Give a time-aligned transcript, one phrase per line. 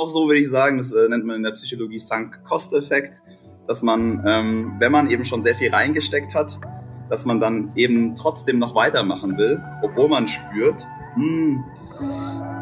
[0.00, 3.20] auch so, würde ich sagen, das äh, nennt man in der Psychologie Sunk-Cost-Effekt,
[3.66, 6.56] dass man, ähm, wenn man eben schon sehr viel reingesteckt hat,
[7.10, 11.64] dass man dann eben trotzdem noch weitermachen will, obwohl man spürt, hm,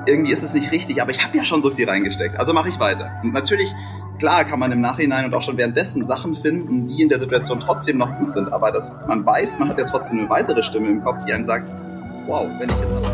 [0.06, 2.70] irgendwie ist es nicht richtig, aber ich habe ja schon so viel reingesteckt, also mache
[2.70, 3.12] ich weiter.
[3.22, 3.70] Und natürlich,
[4.18, 7.60] klar kann man im Nachhinein und auch schon währenddessen Sachen finden, die in der Situation
[7.60, 10.88] trotzdem noch gut sind, aber dass man weiß, man hat ja trotzdem eine weitere Stimme
[10.88, 11.70] im Kopf, die einem sagt,
[12.26, 13.05] wow, wenn ich jetzt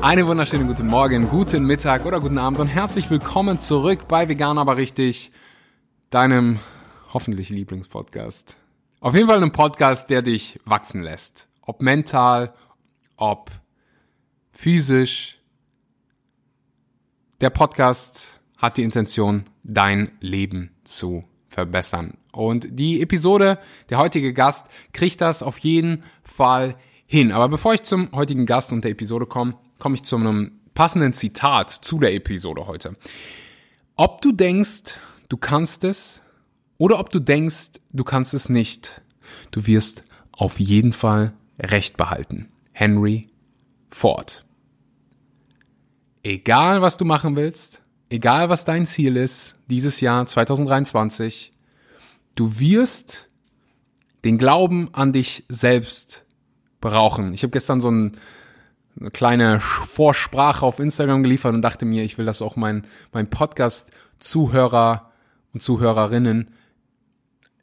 [0.00, 4.56] Einen wunderschönen guten Morgen, guten Mittag oder guten Abend und herzlich willkommen zurück bei Vegan
[4.56, 5.32] aber richtig,
[6.08, 6.60] deinem
[7.12, 8.56] hoffentlich Lieblingspodcast.
[9.00, 11.48] Auf jeden Fall einem Podcast, der dich wachsen lässt.
[11.62, 12.54] Ob mental,
[13.16, 13.50] ob
[14.52, 15.40] physisch.
[17.40, 22.16] Der Podcast hat die Intention, dein Leben zu verbessern.
[22.32, 23.58] Und die Episode,
[23.90, 27.32] der heutige Gast, kriegt das auf jeden Fall hin.
[27.32, 31.12] Aber bevor ich zum heutigen Gast und der Episode komme, komme ich zu einem passenden
[31.12, 32.96] Zitat zu der Episode heute.
[33.96, 34.94] Ob du denkst,
[35.28, 36.22] du kannst es,
[36.76, 39.02] oder ob du denkst, du kannst es nicht,
[39.50, 42.48] du wirst auf jeden Fall Recht behalten.
[42.70, 43.28] Henry
[43.90, 44.44] Ford.
[46.22, 51.52] Egal, was du machen willst, egal, was dein Ziel ist, dieses Jahr 2023,
[52.36, 53.28] du wirst
[54.24, 56.24] den Glauben an dich selbst
[56.80, 57.34] brauchen.
[57.34, 58.12] Ich habe gestern so ein,
[59.00, 63.30] eine kleine Vorsprache auf Instagram geliefert und dachte mir, ich will das auch meinen mein
[63.30, 65.10] Podcast-Zuhörer
[65.52, 66.48] und Zuhörerinnen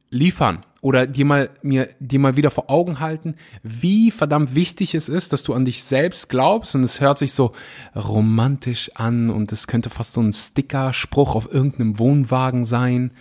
[0.09, 5.09] liefern oder dir mal mir dir mal wieder vor Augen halten, wie verdammt wichtig es
[5.09, 7.53] ist, dass du an dich selbst glaubst und es hört sich so
[7.95, 13.11] romantisch an und es könnte fast so ein Sticker-Spruch auf irgendeinem Wohnwagen sein.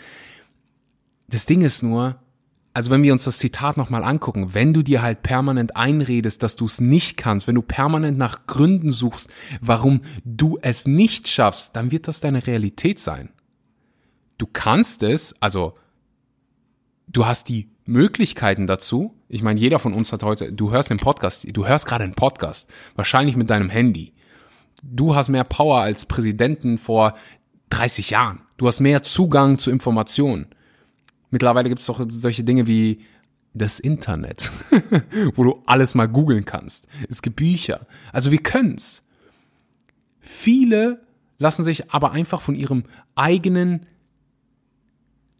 [1.29, 2.17] Das Ding ist nur,
[2.75, 6.57] also wenn wir uns das Zitat nochmal angucken, wenn du dir halt permanent einredest, dass
[6.57, 11.77] du es nicht kannst, wenn du permanent nach Gründen suchst, warum du es nicht schaffst,
[11.77, 13.31] dann wird das deine Realität sein.
[14.39, 15.75] Du kannst es, also
[17.07, 19.15] du hast die Möglichkeiten dazu.
[19.29, 22.15] Ich meine, jeder von uns hat heute, du hörst den Podcast, du hörst gerade einen
[22.15, 24.15] Podcast, wahrscheinlich mit deinem Handy.
[24.83, 27.15] Du hast mehr Power als Präsidenten vor
[27.71, 28.41] 30 Jahren.
[28.57, 30.54] Du hast mehr Zugang zu Informationen.
[31.35, 33.01] Mittlerweile gibt es doch solche Dinge wie
[33.55, 34.53] das Internet,
[35.35, 36.87] wo du alles mal googeln kannst.
[37.09, 37.89] Es gibt Bücher.
[38.13, 39.03] Also wir können's.
[40.21, 41.03] Viele
[41.41, 42.85] lassen sich aber einfach von ihrem
[43.17, 43.87] eigenen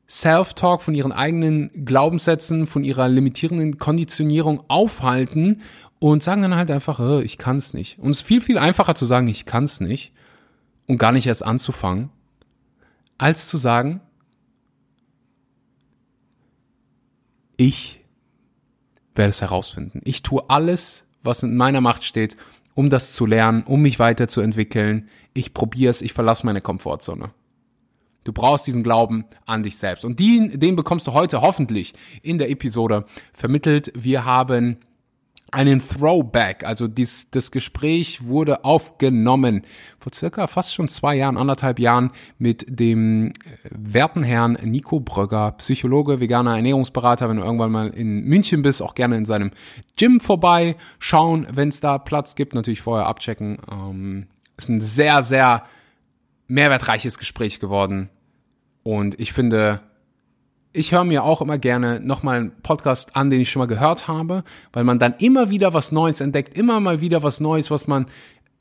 [0.09, 5.63] Self-Talk, von ihren eigenen Glaubenssätzen, von ihrer limitierenden Konditionierung aufhalten
[6.01, 8.01] und sagen dann halt einfach, oh, ich kann es nicht.
[8.01, 10.13] Und es ist viel, viel einfacher zu sagen, ich kann es nicht
[10.89, 12.11] und gar nicht erst anzufangen,
[13.17, 14.01] als zu sagen,
[17.57, 18.01] ich
[19.15, 20.01] werde es herausfinden.
[20.05, 22.37] Ich tue alles, was in meiner Macht steht,
[22.75, 25.09] um das zu lernen, um mich weiterzuentwickeln.
[25.33, 27.31] Ich probiere es, ich verlasse meine Komfortzone.
[28.25, 30.05] Du brauchst diesen Glauben an dich selbst.
[30.05, 33.93] Und den, den bekommst du heute hoffentlich in der Episode vermittelt.
[33.95, 34.79] Wir haben
[35.55, 36.65] einen Throwback.
[36.65, 39.63] Also dies, das Gespräch wurde aufgenommen
[39.99, 43.33] vor circa fast schon zwei Jahren, anderthalb Jahren mit dem äh,
[43.71, 47.29] werten Herrn Nico Brögger, Psychologe, veganer Ernährungsberater.
[47.29, 49.53] Wenn du irgendwann mal in München bist, auch gerne in seinem
[49.97, 52.55] Gym vorbei schauen, wenn es da Platz gibt.
[52.55, 53.59] Natürlich vorher abchecken.
[53.71, 54.27] Ähm,
[54.57, 55.65] ist ein sehr, sehr
[56.49, 58.11] mehrwertreiches Gespräch geworden.
[58.83, 59.81] Und ich finde,
[60.75, 64.09] ich höre mir auch immer gerne nochmal einen Podcast an, den ich schon mal gehört
[64.09, 64.43] habe,
[64.73, 68.07] weil man dann immer wieder was Neues entdeckt, immer mal wieder was Neues, was man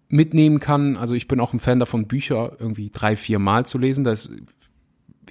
[0.09, 0.96] mitnehmen kann.
[0.96, 4.03] Also ich bin auch ein Fan davon, Bücher irgendwie drei, vier Mal zu lesen.
[4.03, 4.29] Da ist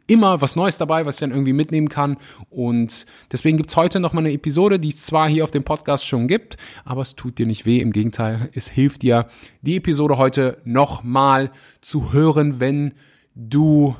[0.08, 2.16] immer was Neues dabei, was ich dann irgendwie mitnehmen kann.
[2.50, 6.26] Und deswegen gibt's heute nochmal eine Episode, die es zwar hier auf dem Podcast schon
[6.26, 7.78] gibt, aber es tut dir nicht weh.
[7.78, 9.28] Im Gegenteil, es hilft dir,
[9.60, 12.94] die Episode heute nochmal zu hören, wenn
[13.36, 13.94] du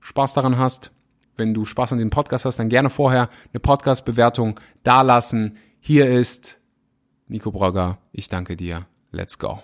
[0.00, 0.93] Spaß daran hast,
[1.36, 5.56] wenn du Spaß an dem Podcast hast, dann gerne vorher eine Podcast-Bewertung dalassen.
[5.80, 6.60] Hier ist
[7.28, 7.98] Nico Brogger.
[8.12, 8.86] Ich danke dir.
[9.10, 9.60] Let's go.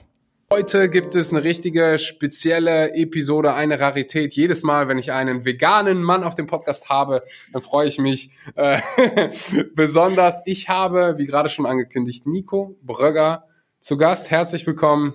[0.53, 4.35] Heute gibt es eine richtige spezielle Episode, eine Rarität.
[4.35, 7.23] Jedes Mal, wenn ich einen veganen Mann auf dem Podcast habe,
[7.53, 8.81] dann freue ich mich äh,
[9.77, 10.43] besonders.
[10.47, 13.45] Ich habe, wie gerade schon angekündigt, Nico Brögger
[13.79, 14.33] zu Gast.
[14.33, 15.15] Herzlich willkommen,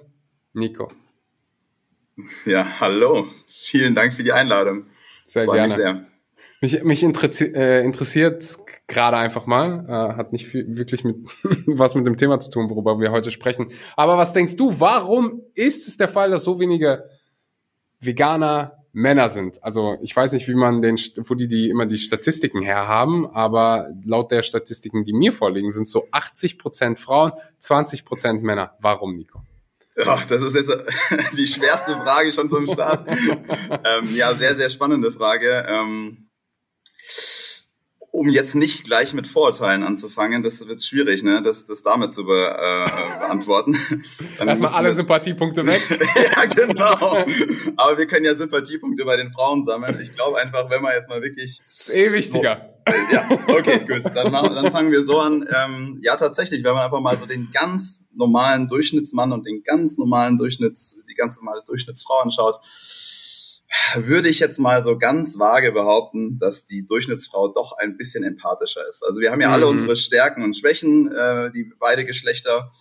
[0.53, 0.88] Nico.
[2.45, 3.27] Ja, hallo.
[3.47, 4.85] Vielen Dank für die Einladung.
[5.25, 5.68] Sehr Freue gerne.
[5.68, 6.14] Mich, sehr.
[6.62, 8.57] Mich, mich interessi äh, interessiert
[8.88, 11.18] gerade einfach mal, äh, hat nicht viel, wirklich mit
[11.68, 13.68] was mit dem Thema zu tun, worüber wir heute sprechen.
[13.96, 17.10] Aber was denkst du, warum ist es der Fall, dass so wenige
[18.00, 19.63] Veganer Männer sind?
[19.63, 23.90] Also ich weiß nicht, wie man den, wo die, die immer die Statistiken herhaben, aber
[24.06, 28.75] laut der Statistiken, die mir vorliegen, sind so 80 Prozent Frauen, 20 Prozent Männer.
[28.80, 29.42] Warum, Nico?
[29.98, 30.72] Ja, das ist jetzt
[31.38, 33.07] die schwerste Frage schon zum Start.
[33.69, 35.66] ähm, ja, sehr, sehr spannende Frage.
[35.69, 36.25] Ähm,
[38.15, 41.41] um jetzt nicht gleich mit Vorurteilen anzufangen, das wird schwierig, ne?
[41.41, 43.77] das, das damit zu be, äh, beantworten.
[44.39, 44.94] Erstmal alle wir...
[44.94, 45.81] Sympathiepunkte weg.
[46.35, 47.25] ja, genau.
[47.75, 50.00] Aber wir können ja Sympathiepunkte bei den Frauen sammeln.
[50.01, 51.59] Ich glaube einfach, wenn man jetzt mal wirklich...
[51.59, 52.73] Das ist eh wichtiger.
[52.88, 54.15] So, ja, okay, gut.
[54.15, 55.45] Dann, machen, dann fangen wir so an.
[55.53, 59.97] Ähm, ja, tatsächlich, wenn man einfach mal so den ganz normalen Durchschnittsmann und den ganz
[59.97, 62.61] normalen Durchschnitts, die ganz normale Durchschnittsfrau anschaut,
[63.95, 68.88] würde ich jetzt mal so ganz vage behaupten, dass die Durchschnittsfrau doch ein bisschen empathischer
[68.88, 69.04] ist.
[69.06, 69.72] Also wir haben ja alle mhm.
[69.72, 72.72] unsere Stärken und Schwächen, äh, die beide Geschlechter.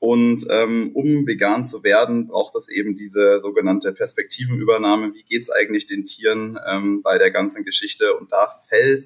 [0.00, 5.12] Und ähm, um vegan zu werden, braucht das eben diese sogenannte Perspektivenübernahme.
[5.12, 8.16] Wie geht's eigentlich den Tieren ähm, bei der ganzen Geschichte?
[8.16, 9.04] Und da fällt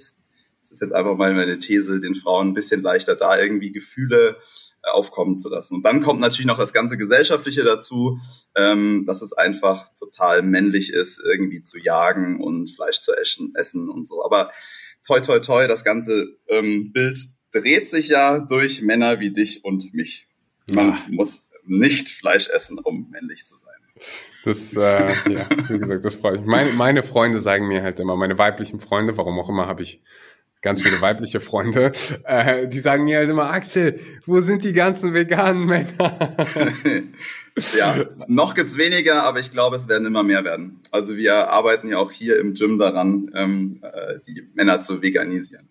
[0.63, 4.37] das ist jetzt einfach mal meine These, den Frauen ein bisschen leichter da irgendwie Gefühle
[4.83, 5.77] aufkommen zu lassen.
[5.77, 8.19] Und dann kommt natürlich noch das ganze Gesellschaftliche dazu,
[8.57, 13.89] ähm, dass es einfach total männlich ist, irgendwie zu jagen und Fleisch zu essen, essen
[13.89, 14.25] und so.
[14.25, 14.51] Aber
[15.07, 17.17] toi, toi, toi, das ganze ähm, Bild
[17.53, 20.29] dreht sich ja durch Männer wie dich und mich.
[20.75, 20.99] Man ja.
[21.11, 23.75] muss nicht Fleisch essen, um männlich zu sein.
[24.45, 26.47] Das, äh, ja, wie gesagt, das freut mich.
[26.47, 30.03] Meine, meine Freunde sagen mir halt immer, meine weiblichen Freunde, warum auch immer, habe ich
[30.63, 31.93] ganz viele weibliche Freunde,
[32.25, 36.37] äh, die sagen mir halt immer, Axel, wo sind die ganzen veganen Männer?
[37.77, 37.97] ja,
[38.29, 40.81] noch gibt's weniger, aber ich glaube, es werden immer mehr werden.
[40.91, 45.69] Also wir arbeiten ja auch hier im Gym daran, ähm, äh, die Männer zu veganisieren.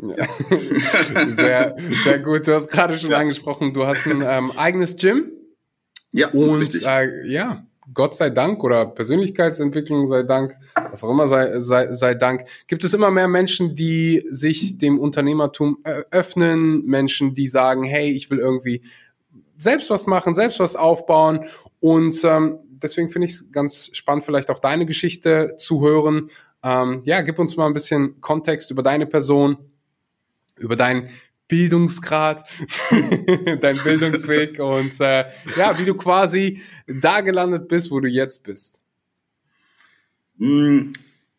[0.00, 0.26] Ja.
[1.28, 2.48] sehr, sehr gut.
[2.48, 3.18] Du hast gerade schon ja.
[3.18, 5.30] angesprochen, du hast ein ähm, eigenes Gym.
[6.10, 6.86] Ja, und, richtig.
[6.86, 10.56] Äh, ja, Gott sei Dank oder Persönlichkeitsentwicklung sei Dank,
[10.90, 14.98] was auch immer sei, sei, sei Dank, gibt es immer mehr Menschen, die sich dem
[14.98, 15.78] Unternehmertum
[16.10, 18.82] öffnen, Menschen, die sagen, hey, ich will irgendwie
[19.58, 21.44] selbst was machen, selbst was aufbauen.
[21.80, 26.30] Und ähm, deswegen finde ich es ganz spannend, vielleicht auch deine Geschichte zu hören.
[26.62, 29.58] Ähm, ja, gib uns mal ein bisschen Kontext über deine Person,
[30.56, 31.10] über dein
[31.48, 32.44] Bildungsgrad,
[33.60, 35.26] dein Bildungsweg und äh,
[35.56, 38.80] ja, wie du quasi da gelandet bist, wo du jetzt bist.
[40.38, 40.92] Hm,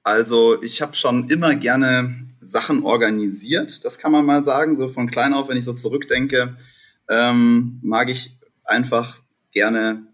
[0.03, 5.09] also ich habe schon immer gerne Sachen organisiert, das kann man mal sagen, so von
[5.09, 6.55] klein auf, wenn ich so zurückdenke,
[7.09, 10.05] ähm, mag ich einfach gerne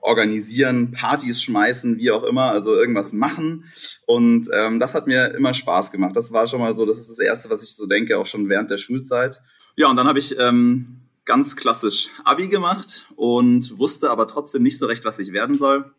[0.00, 3.64] organisieren, Partys schmeißen, wie auch immer, also irgendwas machen.
[4.06, 6.16] Und ähm, das hat mir immer Spaß gemacht.
[6.16, 8.48] Das war schon mal so, das ist das Erste, was ich so denke, auch schon
[8.48, 9.40] während der Schulzeit.
[9.76, 14.78] Ja, und dann habe ich ähm, ganz klassisch Abi gemacht und wusste aber trotzdem nicht
[14.78, 15.92] so recht, was ich werden soll.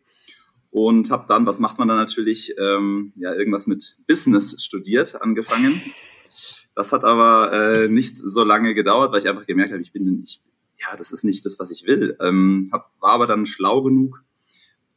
[0.72, 5.82] Und habe dann, was macht man dann natürlich, ähm, ja, irgendwas mit Business studiert, angefangen.
[6.76, 10.22] Das hat aber äh, nicht so lange gedauert, weil ich einfach gemerkt habe, ich bin,
[10.22, 10.42] ich
[10.80, 12.16] ja, das ist nicht das, was ich will.
[12.20, 14.22] Ähm, hab, war aber dann schlau genug,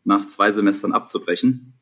[0.03, 1.73] nach zwei Semestern abzubrechen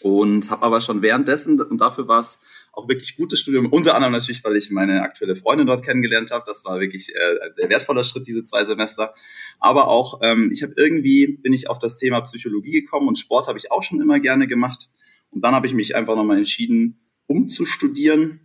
[0.00, 2.40] und habe aber schon währenddessen, und dafür war es
[2.72, 6.44] auch wirklich gutes Studium, unter anderem natürlich, weil ich meine aktuelle Freundin dort kennengelernt habe.
[6.46, 9.14] Das war wirklich äh, ein sehr wertvoller Schritt, diese zwei Semester.
[9.58, 13.48] Aber auch, ähm, ich habe irgendwie, bin ich auf das Thema Psychologie gekommen und Sport
[13.48, 14.90] habe ich auch schon immer gerne gemacht.
[15.30, 18.40] Und dann habe ich mich einfach nochmal entschieden, umzustudieren.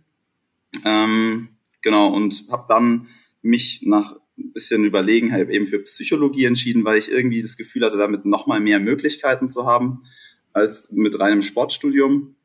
[0.84, 1.50] Ähm,
[1.82, 3.08] genau, und habe dann
[3.42, 4.16] mich nach
[4.46, 8.24] ein bisschen überlegen, habe eben für Psychologie entschieden, weil ich irgendwie das Gefühl hatte, damit
[8.24, 10.04] nochmal mehr Möglichkeiten zu haben
[10.52, 12.36] als mit reinem Sportstudium.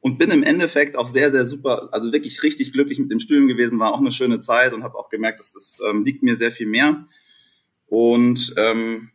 [0.00, 3.48] Und bin im Endeffekt auch sehr, sehr super, also wirklich richtig glücklich mit dem Studium
[3.48, 6.36] gewesen, war auch eine schöne Zeit und habe auch gemerkt, dass das ähm, liegt mir
[6.36, 7.06] sehr viel mehr.
[7.86, 9.10] Und ähm,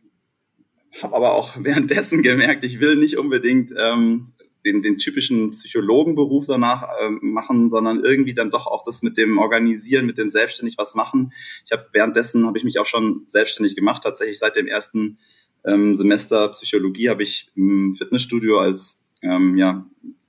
[1.00, 4.32] habe aber auch währenddessen gemerkt, ich will nicht unbedingt ähm,
[4.64, 9.38] den, den typischen Psychologenberuf danach äh, machen, sondern irgendwie dann doch auch das mit dem
[9.38, 11.32] Organisieren, mit dem selbstständig was machen.
[11.64, 14.02] Ich habe währenddessen habe ich mich auch schon selbstständig gemacht.
[14.02, 15.18] Tatsächlich seit dem ersten
[15.64, 19.86] ähm, Semester Psychologie habe ich im Fitnessstudio als ähm, ja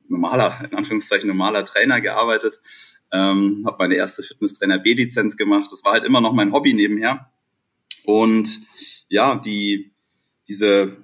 [0.07, 2.59] normaler in Anführungszeichen normaler Trainer gearbeitet.
[3.11, 5.71] Ähm, habe meine erste Fitnesstrainer B-Lizenz gemacht.
[5.71, 7.31] Das war halt immer noch mein Hobby nebenher.
[8.05, 8.59] Und
[9.09, 9.91] ja, die
[10.47, 10.97] diese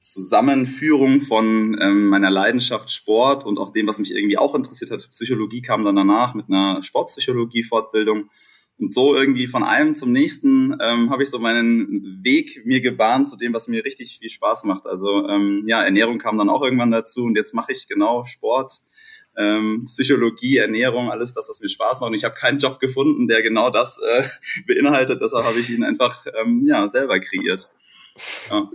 [0.00, 5.08] Zusammenführung von ähm, meiner Leidenschaft Sport und auch dem, was mich irgendwie auch interessiert hat.
[5.10, 8.30] Psychologie kam dann danach mit einer Sportpsychologie-Fortbildung.
[8.78, 13.28] Und so irgendwie von einem zum nächsten ähm, habe ich so meinen Weg mir gebahnt
[13.28, 14.86] zu dem, was mir richtig viel Spaß macht.
[14.86, 18.82] Also ähm, ja, Ernährung kam dann auch irgendwann dazu und jetzt mache ich genau Sport,
[19.36, 22.10] ähm, Psychologie, Ernährung, alles das, was mir Spaß macht.
[22.10, 24.22] Und ich habe keinen Job gefunden, der genau das äh,
[24.68, 25.20] beinhaltet.
[25.20, 27.68] Deshalb habe ich ihn einfach ähm, ja selber kreiert.
[28.50, 28.68] Ja.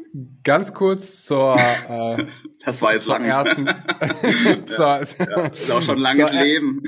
[0.44, 2.26] Ganz kurz zur, äh,
[2.66, 3.24] das war jetzt lang.
[3.24, 3.66] Ersten,
[4.66, 6.84] zur, ja, ist auch schon ein langes zur, Leben.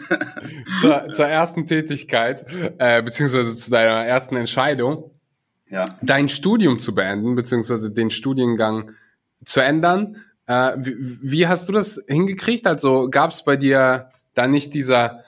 [0.82, 2.46] zur, zur ersten Tätigkeit,
[2.78, 5.12] äh, beziehungsweise zu deiner ersten Entscheidung.
[5.70, 5.86] ja.
[6.02, 8.92] dein Studium zu beenden, beziehungsweise den Studiengang
[9.44, 10.18] zu ändern.
[10.48, 12.68] Äh, wie, wie, hast du das hingekriegt?
[12.68, 15.24] Also gab es bei dir da nicht dieser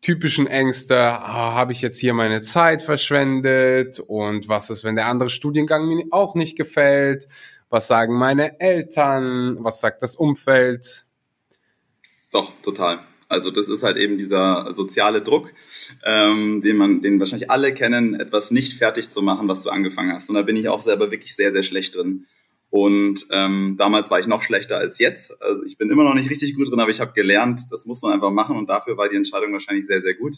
[0.00, 5.06] typischen Ängste, ah, habe ich jetzt hier meine Zeit verschwendet und was ist, wenn der
[5.06, 7.26] andere Studiengang mir auch nicht gefällt?
[7.70, 9.58] Was sagen meine Eltern?
[9.60, 11.04] Was sagt das Umfeld?
[12.32, 13.00] Doch, total.
[13.28, 15.52] Also das ist halt eben dieser soziale Druck,
[16.04, 20.14] ähm, den man, den wahrscheinlich alle kennen, etwas nicht fertig zu machen, was du angefangen
[20.14, 20.30] hast.
[20.30, 22.26] Und da bin ich auch selber wirklich sehr, sehr schlecht drin.
[22.70, 25.40] Und ähm, damals war ich noch schlechter als jetzt.
[25.40, 28.02] Also ich bin immer noch nicht richtig gut drin, aber ich habe gelernt, das muss
[28.02, 28.56] man einfach machen.
[28.56, 30.36] Und dafür war die Entscheidung wahrscheinlich sehr, sehr gut,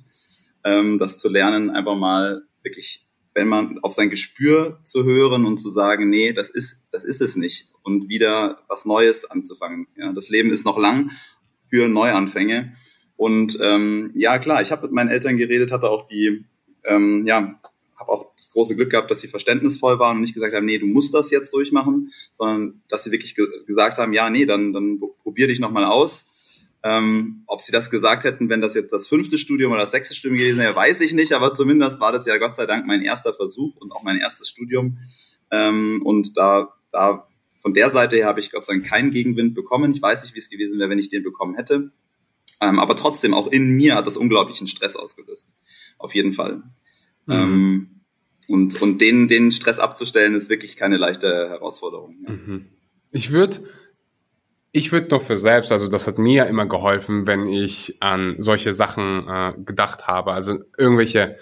[0.64, 5.56] ähm, das zu lernen, einfach mal wirklich, wenn man auf sein Gespür zu hören und
[5.56, 7.68] zu sagen, nee, das ist, das ist es nicht.
[7.82, 9.88] Und wieder was Neues anzufangen.
[9.96, 11.10] Ja, das Leben ist noch lang
[11.68, 12.74] für Neuanfänge.
[13.16, 16.44] Und ähm, ja, klar, ich habe mit meinen Eltern geredet, hatte auch die,
[16.84, 17.60] ähm, ja,
[17.98, 20.78] habe auch das große Glück gehabt, dass sie verständnisvoll waren und nicht gesagt haben, nee,
[20.78, 24.72] du musst das jetzt durchmachen, sondern dass sie wirklich ge gesagt haben, ja, nee, dann,
[24.72, 26.66] dann probier dich nochmal aus.
[26.82, 30.14] Ähm, ob sie das gesagt hätten, wenn das jetzt das fünfte Studium oder das sechste
[30.14, 33.02] Studium gewesen wäre, weiß ich nicht, aber zumindest war das ja Gott sei Dank mein
[33.02, 34.98] erster Versuch und auch mein erstes Studium.
[35.50, 37.28] Ähm, und da, da
[37.58, 39.92] von der Seite her habe ich Gott sei Dank keinen Gegenwind bekommen.
[39.92, 41.92] Ich weiß nicht, wie es gewesen wäre, wenn ich den bekommen hätte.
[42.62, 45.54] Ähm, aber trotzdem, auch in mir hat das unglaublichen Stress ausgelöst.
[45.98, 46.62] Auf jeden Fall.
[47.26, 47.32] Mhm.
[47.32, 47.99] Ähm,
[48.48, 52.16] und und den, den Stress abzustellen, ist wirklich keine leichte Herausforderung.
[52.26, 52.32] Ja.
[52.32, 52.66] Mhm.
[53.12, 53.60] Ich würde
[54.72, 58.72] ich würde noch für selbst, also das hat mir immer geholfen, wenn ich an solche
[58.72, 60.32] Sachen äh, gedacht habe.
[60.32, 61.36] Also irgendwelche,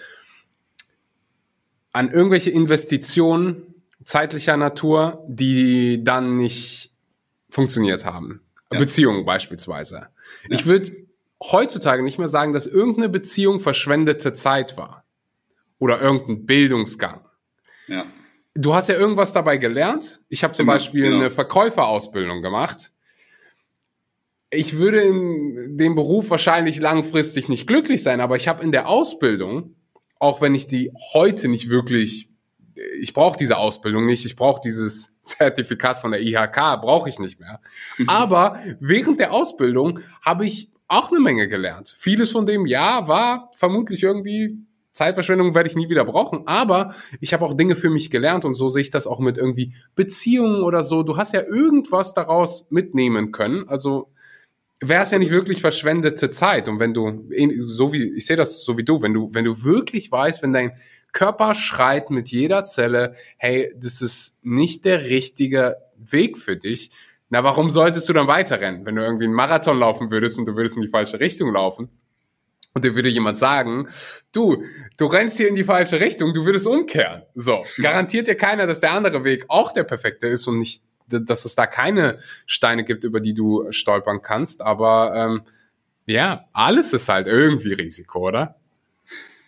[1.91, 6.95] an irgendwelche Investitionen zeitlicher Natur, die dann nicht
[7.49, 8.41] funktioniert haben.
[8.71, 8.79] Ja.
[8.79, 10.07] Beziehungen beispielsweise.
[10.49, 10.57] Ja.
[10.57, 10.91] Ich würde
[11.41, 15.03] heutzutage nicht mehr sagen, dass irgendeine Beziehung verschwendete Zeit war.
[15.79, 17.21] Oder irgendein Bildungsgang.
[17.87, 18.05] Ja.
[18.53, 20.19] Du hast ja irgendwas dabei gelernt.
[20.29, 21.17] Ich habe zum genau, Beispiel genau.
[21.17, 22.91] eine Verkäuferausbildung gemacht.
[24.51, 28.87] Ich würde in dem Beruf wahrscheinlich langfristig nicht glücklich sein, aber ich habe in der
[28.87, 29.75] Ausbildung,
[30.17, 32.29] auch wenn ich die heute nicht wirklich
[33.01, 37.39] ich brauche diese Ausbildung nicht, ich brauche dieses Zertifikat von der IHK, brauche ich nicht
[37.39, 37.59] mehr.
[38.07, 41.93] Aber während der Ausbildung habe ich auch eine Menge gelernt.
[41.97, 44.57] Vieles von dem, ja, war vermutlich irgendwie
[44.99, 48.53] Zeitverschwendung werde ich nie wieder brauchen, aber ich habe auch Dinge für mich gelernt und
[48.53, 51.03] so sehe ich das auch mit irgendwie Beziehungen oder so.
[51.03, 53.69] Du hast ja irgendwas daraus mitnehmen können.
[53.69, 54.11] Also
[54.81, 56.67] wäre es ja nicht wirklich verschwendete Zeit.
[56.67, 57.29] Und wenn du,
[57.67, 60.51] so wie, ich sehe das so wie du, wenn du, wenn du wirklich weißt, wenn
[60.51, 60.73] dein
[61.13, 66.91] Körper schreit mit jeder Zelle, hey, das ist nicht der richtige Weg für dich.
[67.29, 68.85] Na, warum solltest du dann weiterrennen?
[68.85, 71.89] Wenn du irgendwie einen Marathon laufen würdest und du würdest in die falsche Richtung laufen,
[72.73, 73.87] und dir würde jemand sagen,
[74.31, 74.63] du,
[74.97, 77.23] du rennst hier in die falsche Richtung, du würdest umkehren.
[77.35, 81.45] So, garantiert dir keiner, dass der andere Weg auch der perfekte ist und nicht, dass
[81.45, 84.61] es da keine Steine gibt, über die du stolpern kannst.
[84.61, 85.41] Aber ähm,
[86.05, 88.55] ja, alles ist halt irgendwie Risiko, oder?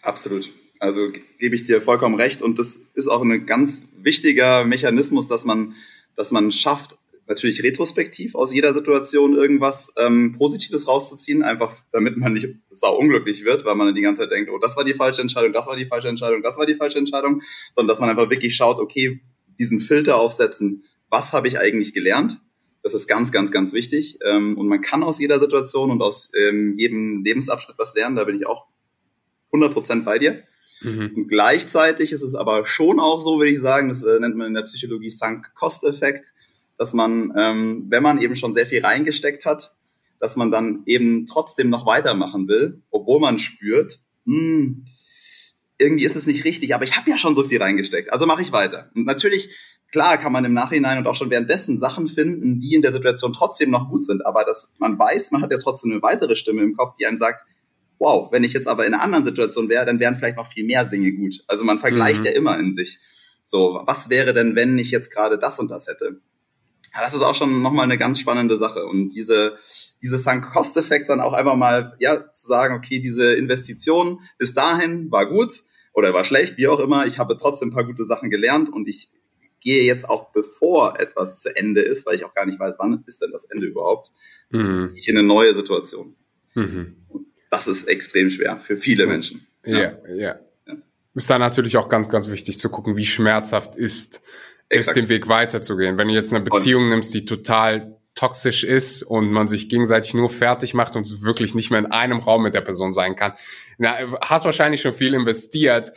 [0.02, 0.50] Absolut.
[0.80, 2.42] Also gebe ich dir vollkommen recht.
[2.42, 5.76] Und das ist auch ein ganz wichtiger Mechanismus, dass man,
[6.16, 6.98] dass man schafft,
[7.32, 13.46] natürlich retrospektiv aus jeder Situation irgendwas ähm, Positives rauszuziehen, einfach damit man nicht sau unglücklich
[13.46, 15.68] wird, weil man dann die ganze Zeit denkt, oh, das war die falsche Entscheidung, das
[15.68, 17.42] war die falsche Entscheidung, das war die falsche Entscheidung,
[17.74, 19.22] sondern dass man einfach wirklich schaut, okay,
[19.58, 22.42] diesen Filter aufsetzen, was habe ich eigentlich gelernt?
[22.84, 24.20] Das ist ganz, ganz, ganz wichtig.
[24.26, 28.24] Ähm, und man kann aus jeder Situation und aus ähm, jedem Lebensabschnitt was lernen, da
[28.24, 28.68] bin ich auch
[29.54, 30.44] 100% bei dir.
[30.82, 31.12] Mhm.
[31.16, 34.48] Und gleichzeitig ist es aber schon auch so, würde ich sagen, das äh, nennt man
[34.48, 36.34] in der Psychologie Sunk-Cost-Effekt,
[36.82, 39.76] dass man, ähm, wenn man eben schon sehr viel reingesteckt hat,
[40.20, 44.86] dass man dann eben trotzdem noch weitermachen will, obwohl man spürt, hm,
[45.78, 48.42] irgendwie ist es nicht richtig, aber ich habe ja schon so viel reingesteckt, also mache
[48.42, 48.90] ich weiter.
[48.96, 49.56] Und natürlich,
[49.92, 53.32] klar, kann man im Nachhinein und auch schon währenddessen Sachen finden, die in der Situation
[53.32, 56.64] trotzdem noch gut sind, aber dass man weiß, man hat ja trotzdem eine weitere Stimme
[56.64, 57.46] im Kopf, die einem sagt,
[58.00, 60.66] wow, wenn ich jetzt aber in einer anderen Situation wäre, dann wären vielleicht noch viel
[60.66, 61.44] mehr Dinge gut.
[61.48, 62.26] Also man vergleicht mhm.
[62.26, 62.98] ja immer in sich.
[63.46, 66.20] So, was wäre denn, wenn ich jetzt gerade das und das hätte?
[66.94, 68.86] Ja, das ist auch schon nochmal eine ganz spannende Sache.
[68.86, 69.58] Und diese,
[70.02, 75.28] diese Sunk-Cost-Effekt dann auch einfach mal, ja, zu sagen, okay, diese Investition bis dahin war
[75.28, 75.52] gut
[75.94, 77.06] oder war schlecht, wie auch immer.
[77.06, 79.10] Ich habe trotzdem ein paar gute Sachen gelernt und ich
[79.62, 83.04] gehe jetzt auch, bevor etwas zu Ende ist, weil ich auch gar nicht weiß, wann
[83.06, 84.12] ist denn das Ende überhaupt,
[84.50, 84.92] mhm.
[84.96, 86.16] ich in eine neue Situation.
[86.56, 87.02] Mhm
[87.52, 89.46] das ist extrem schwer für viele Menschen.
[89.64, 90.00] Ja, ja.
[90.08, 90.40] ja.
[90.66, 90.76] ja.
[91.14, 94.22] Ist da natürlich auch ganz, ganz wichtig zu gucken, wie schmerzhaft ist,
[94.72, 95.98] ist den Weg weiterzugehen.
[95.98, 100.14] Wenn du jetzt eine Beziehung und nimmst, die total toxisch ist und man sich gegenseitig
[100.14, 103.34] nur fertig macht und wirklich nicht mehr in einem Raum mit der Person sein kann.
[103.78, 105.92] Na, hast wahrscheinlich schon viel investiert,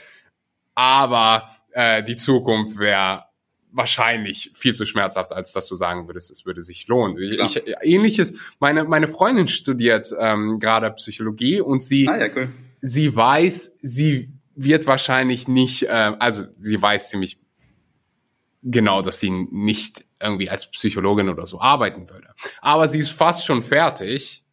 [0.74, 3.24] aber äh, die Zukunft wäre
[3.72, 7.18] wahrscheinlich viel zu schmerzhaft, als dass du sagen würdest, es würde sich lohnen.
[7.18, 7.48] Ich, Klar.
[7.48, 12.48] ich, ähnliches, meine, meine Freundin studiert ähm, gerade Psychologie und sie, Ah ja, cool.
[12.80, 17.38] sie weiß, sie wird wahrscheinlich nicht, äh, also sie weiß ziemlich
[18.64, 22.28] genau, dass sie nicht irgendwie als Psychologin oder so arbeiten würde.
[22.60, 24.44] Aber sie ist fast schon fertig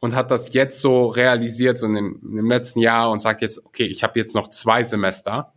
[0.00, 3.40] und hat das jetzt so realisiert, so in dem, in dem letzten Jahr und sagt
[3.40, 5.54] jetzt, okay, ich habe jetzt noch zwei Semester.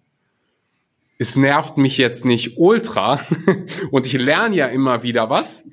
[1.19, 3.19] Es nervt mich jetzt nicht ultra
[3.91, 5.63] und ich lerne ja immer wieder was.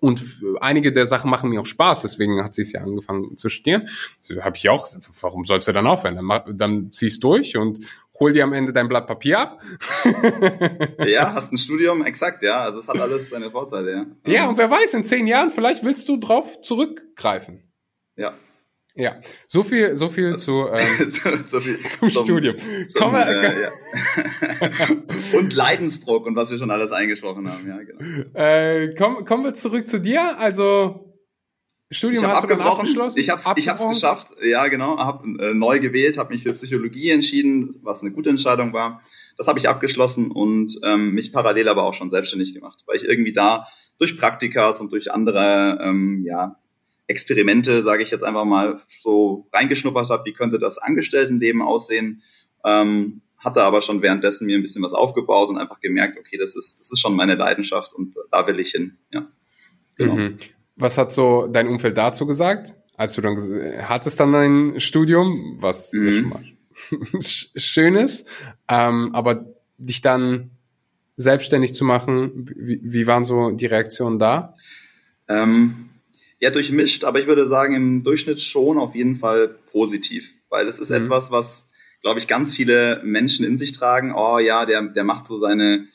[0.00, 3.48] Und einige der Sachen machen mir auch Spaß, deswegen hat sie es ja angefangen zu
[3.48, 3.88] studieren.
[4.40, 6.16] Habe ich auch gesagt, warum sollst du dann aufhören?
[6.16, 7.80] Dann, dann ziehst durch und
[8.20, 9.62] hol dir am Ende dein Blatt Papier ab.
[11.06, 12.60] Ja, hast ein Studium, exakt, ja.
[12.60, 14.06] Also es hat alles seine Vorteile, ja.
[14.32, 17.62] Ja, und wer weiß, in zehn Jahren, vielleicht willst du drauf zurückgreifen.
[18.16, 18.34] Ja.
[18.94, 22.56] Ja, so viel, so viel zu, ähm, so, so viel zum, Studium.
[22.88, 25.38] Zum, wir, äh, ja.
[25.38, 28.34] und Leidensdruck und was wir schon alles eingesprochen haben, ja, genau.
[28.34, 30.38] äh, kommen, kommen wir zurück zu dir.
[30.40, 31.07] Also,
[31.90, 32.80] Studium Ich habe hast du dann abgebrochen.
[32.80, 33.18] abgeschlossen?
[33.18, 34.28] Ich habe ich hab's geschafft.
[34.44, 34.98] Ja, genau.
[34.98, 39.00] Habe äh, neu gewählt, habe mich für Psychologie entschieden, was eine gute Entscheidung war.
[39.38, 43.04] Das habe ich abgeschlossen und ähm, mich parallel aber auch schon selbstständig gemacht, weil ich
[43.04, 43.66] irgendwie da
[43.98, 46.56] durch Praktikas und durch andere ähm, ja,
[47.06, 52.22] Experimente, sage ich jetzt einfach mal, so reingeschnuppert habe, wie könnte das Angestelltenleben aussehen.
[52.64, 56.54] Ähm, hatte aber schon währenddessen mir ein bisschen was aufgebaut und einfach gemerkt, okay, das
[56.54, 58.98] ist, das ist schon meine Leidenschaft und da will ich hin.
[59.12, 59.26] Ja.
[59.94, 60.16] Genau.
[60.16, 60.38] Mhm.
[60.78, 62.74] Was hat so dein Umfeld dazu gesagt?
[62.96, 63.36] Als du dann
[63.88, 66.12] hattest dann dein Studium, was Mhm.
[66.14, 66.44] schon mal
[67.20, 68.28] sch- schön ist,
[68.68, 69.46] ähm, aber
[69.78, 70.50] dich dann
[71.16, 74.52] selbstständig zu machen, wie, wie waren so die Reaktionen da?
[75.28, 75.90] Ähm,
[76.40, 80.78] ja, durchmischt, aber ich würde sagen, im Durchschnitt schon auf jeden Fall positiv, weil es
[80.78, 81.06] ist Mhm.
[81.06, 81.70] etwas, was,
[82.02, 84.12] glaube ich, ganz viele Menschen in sich tragen.
[84.14, 85.86] Oh ja, der, der macht so seine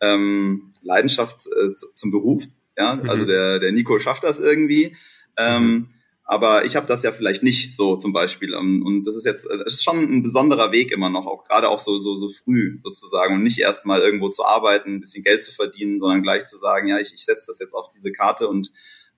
[0.00, 2.44] ähm, Leidenschaft äh, zum Beruf.
[2.80, 3.10] Ja, Mhm.
[3.10, 4.96] also der, der Nico schafft das irgendwie.
[5.36, 5.90] Ähm,
[6.24, 8.54] aber ich habe das ja vielleicht nicht so zum Beispiel.
[8.54, 11.80] Und, das ist jetzt, es ist schon ein besonderer Weg immer noch, auch gerade auch
[11.80, 13.34] so, so, so früh sozusagen.
[13.34, 16.56] Und nicht erst mal irgendwo zu arbeiten, ein bisschen Geld zu verdienen, sondern gleich zu
[16.56, 18.70] sagen, ja, ich, ich setze das jetzt auf diese Karte und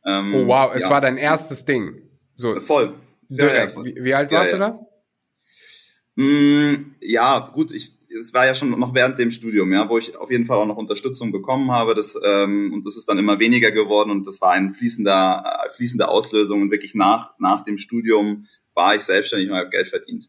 [0.06, 2.02] ähm, Oh wow, es ja, war dein erstes Ding.
[2.34, 2.94] So, voll.
[3.28, 3.72] Ja, ja, direkt.
[3.72, 3.84] voll.
[3.84, 4.58] Wie, wie alt Ja, warst ja.
[4.58, 4.64] du
[6.16, 6.22] da?
[6.24, 10.16] Mm, ja, gut, ich, es war ja schon noch während dem Studium, ja, wo ich
[10.16, 11.94] auf jeden Fall auch noch Unterstützung bekommen habe.
[11.94, 15.70] Das, ähm, und das ist dann immer weniger geworden und das war ein fließender, äh,
[15.70, 20.28] fließende Auslösung und wirklich nach, nach dem Studium war ich selbstständig und habe Geld verdient.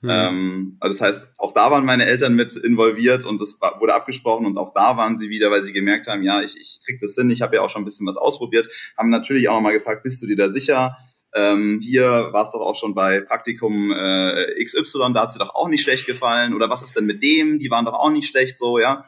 [0.00, 0.10] Hm.
[0.10, 3.94] Ähm, also das heißt, auch da waren meine Eltern mit involviert und das war, wurde
[3.94, 7.00] abgesprochen und auch da waren sie wieder, weil sie gemerkt haben, ja, ich, ich krieg
[7.00, 8.68] das hin, ich habe ja auch schon ein bisschen was ausprobiert,
[8.98, 10.96] haben natürlich auch nochmal gefragt, bist du dir da sicher?
[11.34, 15.54] Ähm, hier war es doch auch schon bei Praktikum äh, XY, da hat sie doch
[15.54, 16.54] auch nicht schlecht gefallen.
[16.54, 17.58] Oder was ist denn mit dem?
[17.58, 19.04] Die waren doch auch nicht schlecht so, ja.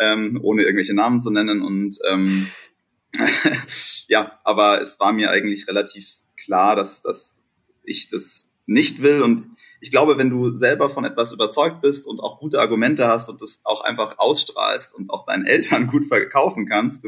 [0.00, 1.62] Ähm, ohne irgendwelche Namen zu nennen.
[1.62, 2.48] Und ähm,
[4.08, 7.42] ja, aber es war mir eigentlich relativ klar, dass, dass
[7.84, 9.22] ich das nicht will.
[9.22, 9.56] Und
[9.86, 13.40] ich glaube, wenn du selber von etwas überzeugt bist und auch gute Argumente hast und
[13.40, 17.06] das auch einfach ausstrahlst und auch deinen Eltern gut verkaufen kannst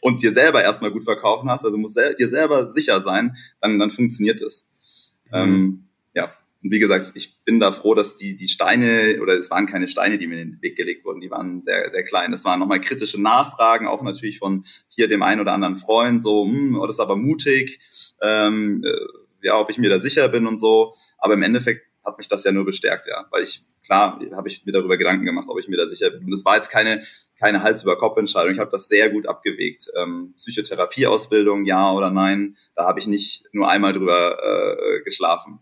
[0.00, 3.90] und dir selber erstmal gut verkaufen hast, also musst dir selber sicher sein, dann, dann
[3.90, 5.14] funktioniert es.
[5.34, 9.50] Ähm, ja, und wie gesagt, ich bin da froh, dass die, die Steine, oder es
[9.50, 12.32] waren keine Steine, die mir in den Weg gelegt wurden, die waren sehr, sehr klein.
[12.32, 16.46] Das waren nochmal kritische Nachfragen, auch natürlich von hier dem einen oder anderen Freund, so,
[16.46, 17.80] hm, oh, das ist aber mutig,
[18.22, 20.94] ähm, äh, ja, ob ich mir da sicher bin und so.
[21.18, 24.64] Aber im Endeffekt hat mich das ja nur bestärkt, ja, weil ich, klar, habe ich
[24.66, 26.24] mir darüber Gedanken gemacht, ob ich mir da sicher bin.
[26.24, 27.04] Und es war jetzt keine,
[27.38, 28.52] keine Hals-über-Kopf-Entscheidung.
[28.52, 29.90] Ich habe das sehr gut abgewegt.
[29.96, 35.60] Ähm, Psychotherapieausbildung, ja oder nein, da habe ich nicht nur einmal drüber äh, geschlafen.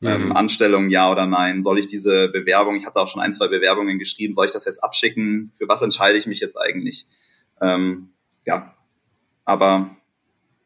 [0.00, 0.32] Ähm, Mhm.
[0.32, 1.62] Anstellung, ja oder nein?
[1.62, 4.64] Soll ich diese Bewerbung, ich hatte auch schon ein, zwei Bewerbungen geschrieben, soll ich das
[4.64, 5.52] jetzt abschicken?
[5.58, 7.06] Für was entscheide ich mich jetzt eigentlich?
[7.60, 8.10] Ähm,
[8.46, 8.76] ja,
[9.44, 9.90] aber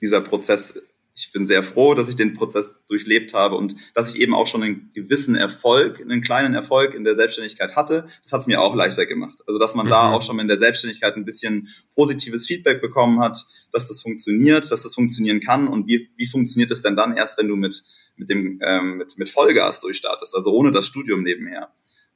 [0.03, 0.83] dieser Prozess,
[1.15, 4.47] ich bin sehr froh, dass ich den Prozess durchlebt habe und dass ich eben auch
[4.47, 8.07] schon einen gewissen Erfolg, einen kleinen Erfolg in der Selbstständigkeit hatte.
[8.23, 9.39] Das hat es mir auch leichter gemacht.
[9.47, 10.15] Also, dass man da Mhm.
[10.15, 14.83] auch schon in der Selbstständigkeit ein bisschen positives Feedback bekommen hat, dass das funktioniert, dass
[14.85, 17.83] das funktionieren kann und wie, wie funktioniert es denn dann erst, wenn du mit,
[18.17, 21.73] mit dem, ähm, mit, mit Vollgas durchstartest, also ohne das Studium nebenher.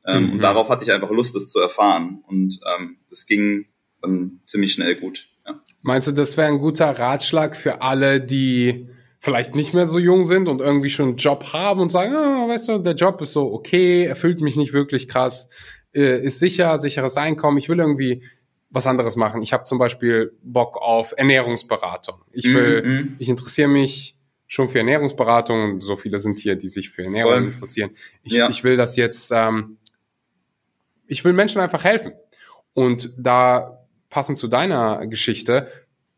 [0.06, 0.32] Ähm, Mhm.
[0.34, 2.22] Und darauf hatte ich einfach Lust, das zu erfahren.
[2.28, 3.66] Und ähm, das ging
[4.00, 5.26] dann ziemlich schnell gut.
[5.46, 5.60] Ja.
[5.82, 10.24] Meinst du, das wäre ein guter Ratschlag für alle, die vielleicht nicht mehr so jung
[10.24, 13.32] sind und irgendwie schon einen Job haben und sagen, ah, weißt du, der Job ist
[13.32, 15.48] so okay, erfüllt mich nicht wirklich krass,
[15.94, 18.22] äh, ist sicher, sicheres Einkommen, ich will irgendwie
[18.70, 19.42] was anderes machen.
[19.42, 22.16] Ich habe zum Beispiel Bock auf Ernährungsberatung.
[22.32, 23.16] Ich will, Mhm.
[23.18, 27.32] ich interessiere mich schon für Ernährungsberatung und so viele sind hier, die sich für Ernährung
[27.32, 27.44] Voll.
[27.44, 27.90] interessieren.
[28.22, 28.48] Ich, Ja.
[28.50, 29.78] ich will das jetzt ähm,
[31.08, 32.12] ich will Menschen einfach helfen.
[32.74, 33.85] Und da
[34.16, 35.70] passend zu deiner Geschichte,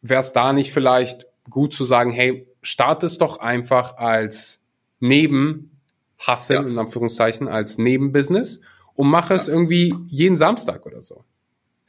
[0.03, 4.63] wäre es da nicht vielleicht gut zu sagen, hey, start es doch einfach als
[5.01, 6.63] Nebenhustle, ja.
[6.63, 8.61] in Anführungszeichen, als Nebenbusiness
[8.95, 9.53] und mach es ja.
[9.53, 11.25] irgendwie jeden Samstag oder so.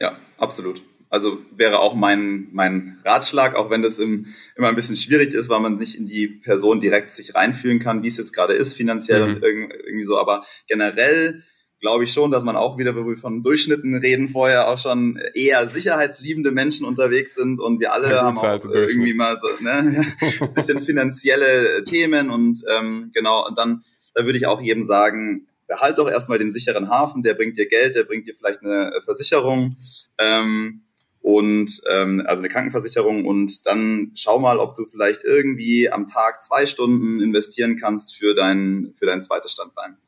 [0.00, 0.82] Ja, absolut.
[1.10, 5.48] Also wäre auch mein, mein Ratschlag, auch wenn das im, immer ein bisschen schwierig ist,
[5.48, 8.74] weil man nicht in die Person direkt sich reinfühlen kann, wie es jetzt gerade ist,
[8.74, 9.34] finanziell mhm.
[9.36, 10.18] und irgendwie so.
[10.18, 11.44] Aber generell
[11.80, 15.18] glaube ich schon, dass man auch wieder, wo wir von Durchschnitten reden, vorher auch schon
[15.34, 20.04] eher sicherheitsliebende Menschen unterwegs sind und wir alle haben auch irgendwie mal so ne,
[20.40, 25.46] ein bisschen finanzielle Themen und ähm, genau, und dann da würde ich auch jedem sagen,
[25.66, 28.92] behalt doch erstmal den sicheren Hafen, der bringt dir Geld, der bringt dir vielleicht eine
[29.04, 29.76] Versicherung.
[30.18, 30.82] Ähm,
[31.22, 36.42] und ähm, also eine Krankenversicherung und dann schau mal, ob du vielleicht irgendwie am Tag
[36.42, 39.98] zwei Stunden investieren kannst für dein für dein zweites Standbein.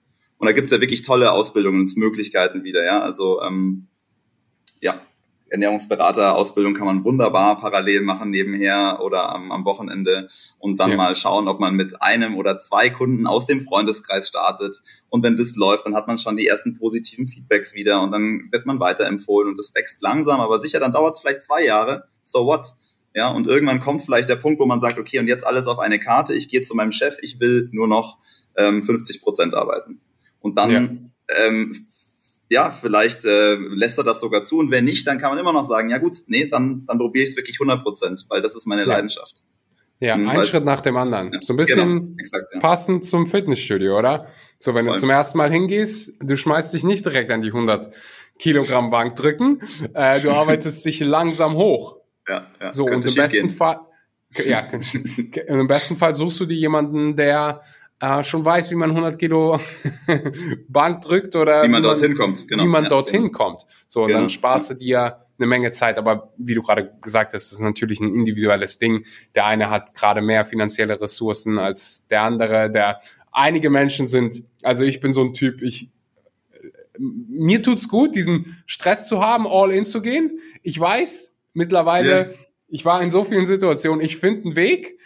[0.43, 3.01] Und da gibt's ja wirklich tolle Ausbildungsmöglichkeiten wieder, ja.
[3.01, 3.87] Also ähm,
[4.81, 5.01] ja,
[5.51, 10.27] Ernährungsberater-Ausbildung kann man wunderbar parallel machen nebenher oder am, am Wochenende
[10.59, 10.97] und dann ja.
[10.97, 14.83] mal schauen, ob man mit einem oder zwei Kunden aus dem Freundeskreis startet.
[15.11, 18.49] Und wenn das läuft, dann hat man schon die ersten positiven Feedbacks wieder und dann
[18.51, 22.09] wird man weiterempfohlen und das wächst langsam, aber sicher, dann dauert es vielleicht zwei Jahre.
[22.23, 22.75] So what?
[23.15, 25.79] Ja, und irgendwann kommt vielleicht der Punkt, wo man sagt, okay, und jetzt alles auf
[25.79, 28.19] eine Karte, ich gehe zu meinem Chef, ich will nur noch
[28.57, 30.01] ähm, 50 Prozent arbeiten.
[30.43, 31.87] Und dann, ja, ähm,
[32.51, 34.59] ja vielleicht äh, lässt er das sogar zu.
[34.59, 37.25] Und wenn nicht, dann kann man immer noch sagen, ja gut, nee, dann, dann probiere
[37.25, 38.89] ich es wirklich 100 Prozent, weil das ist meine ja.
[38.89, 39.43] Leidenschaft.
[40.03, 41.33] Ja, mhm, ein Schritt nach dem anderen.
[41.33, 42.59] Ja, so ein bisschen genau, exakt, ja.
[42.59, 44.27] passend zum Fitnessstudio, oder?
[44.59, 44.95] So, wenn Voll.
[44.95, 47.95] du zum ersten Mal hingehst, du schmeißt dich nicht direkt an die 100
[48.37, 49.61] Kilogramm Bank drücken,
[49.95, 51.99] äh, du arbeitest dich langsam hoch.
[52.29, 52.73] Ja, ja.
[52.73, 53.79] So, und im besten Fall,
[54.45, 54.65] ja,
[55.47, 57.63] im besten Fall suchst du dir jemanden, der
[58.03, 59.61] äh, schon weiß, wie man 100 Kilo
[60.69, 62.65] Bank drückt oder wie man, wie man dorthin kommt, genau.
[62.65, 63.39] Wie man ja, dorthin genau.
[63.39, 63.67] kommt.
[63.87, 64.21] So, und genau.
[64.21, 65.99] dann sparst du dir eine Menge Zeit.
[65.99, 69.05] Aber wie du gerade gesagt hast, ist natürlich ein individuelles Ding.
[69.37, 72.73] Der eine hat gerade mehr finanzielle Ressourcen als der andere.
[72.73, 75.89] Der einige Menschen sind, also ich bin so ein Typ, ich
[76.99, 80.41] mir tut's gut, diesen Stress zu haben, all in zu gehen.
[80.63, 82.31] Ich weiß mittlerweile, yeah.
[82.69, 84.99] ich war in so vielen Situationen, ich finde einen Weg,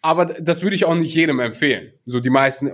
[0.00, 1.92] aber das würde ich auch nicht jedem empfehlen.
[2.06, 2.70] So die meisten,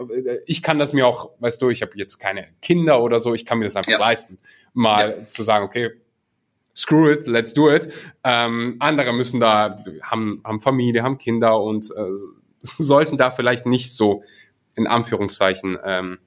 [0.46, 3.46] ich kann das mir auch, weißt du, ich habe jetzt keine Kinder oder so, ich
[3.46, 3.98] kann mir das einfach ja.
[3.98, 4.38] leisten,
[4.74, 5.20] mal ja.
[5.22, 5.90] zu sagen, okay,
[6.76, 7.90] screw it, let's do it.
[8.24, 12.12] Ähm, andere müssen da, haben, haben Familie, haben Kinder und äh,
[12.60, 14.22] sollten da vielleicht nicht so
[14.74, 16.18] in Anführungszeichen ähm,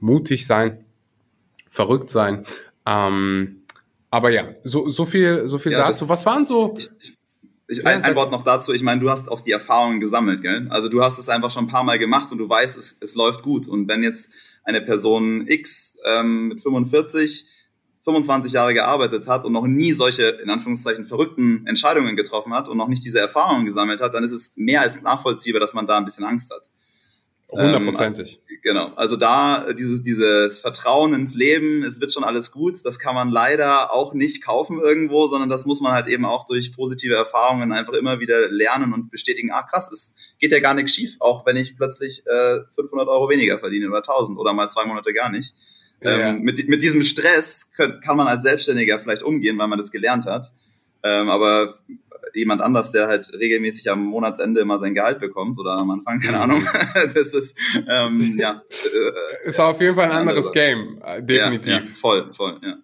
[0.00, 0.84] mutig sein,
[1.70, 2.44] verrückt sein.
[2.84, 3.62] Ähm,
[4.10, 6.08] aber ja, so, so viel, so viel ja, dazu.
[6.08, 6.74] Was waren so?
[6.76, 7.18] Ich,
[7.68, 8.72] ich, ein, ein Wort noch dazu.
[8.72, 10.66] Ich meine, du hast auch die Erfahrungen gesammelt, gell?
[10.70, 13.14] Also du hast es einfach schon ein paar Mal gemacht und du weißt, es, es
[13.14, 13.68] läuft gut.
[13.68, 14.32] Und wenn jetzt
[14.64, 17.46] eine Person X ähm, mit 45
[18.04, 22.78] 25 Jahre gearbeitet hat und noch nie solche, in Anführungszeichen, verrückten Entscheidungen getroffen hat und
[22.78, 25.98] noch nicht diese Erfahrungen gesammelt hat, dann ist es mehr als nachvollziehbar, dass man da
[25.98, 26.62] ein bisschen Angst hat.
[27.50, 28.42] Hundertprozentig.
[28.50, 28.86] Ähm, genau.
[28.94, 33.30] Also da dieses, dieses Vertrauen ins Leben, es wird schon alles gut, das kann man
[33.30, 37.72] leider auch nicht kaufen irgendwo, sondern das muss man halt eben auch durch positive Erfahrungen
[37.72, 41.46] einfach immer wieder lernen und bestätigen, ach krass, es geht ja gar nichts schief, auch
[41.46, 45.30] wenn ich plötzlich äh, 500 Euro weniger verdiene oder 1000 oder mal zwei Monate gar
[45.30, 45.54] nicht.
[46.02, 46.28] Ja.
[46.28, 49.90] Ähm, mit, mit diesem Stress können, kann man als Selbstständiger vielleicht umgehen, weil man das
[49.90, 50.52] gelernt hat.
[51.02, 51.78] Ähm, aber
[52.34, 56.40] jemand anders, der halt regelmäßig am Monatsende immer sein Gehalt bekommt oder am Anfang, keine
[56.40, 56.62] Ahnung.
[56.94, 58.62] das ist, ähm, ja.
[58.70, 61.72] Äh, ist auf jeden Fall ein anderes Game, äh, definitiv.
[61.72, 62.76] Ja, ja, voll, voll, ja.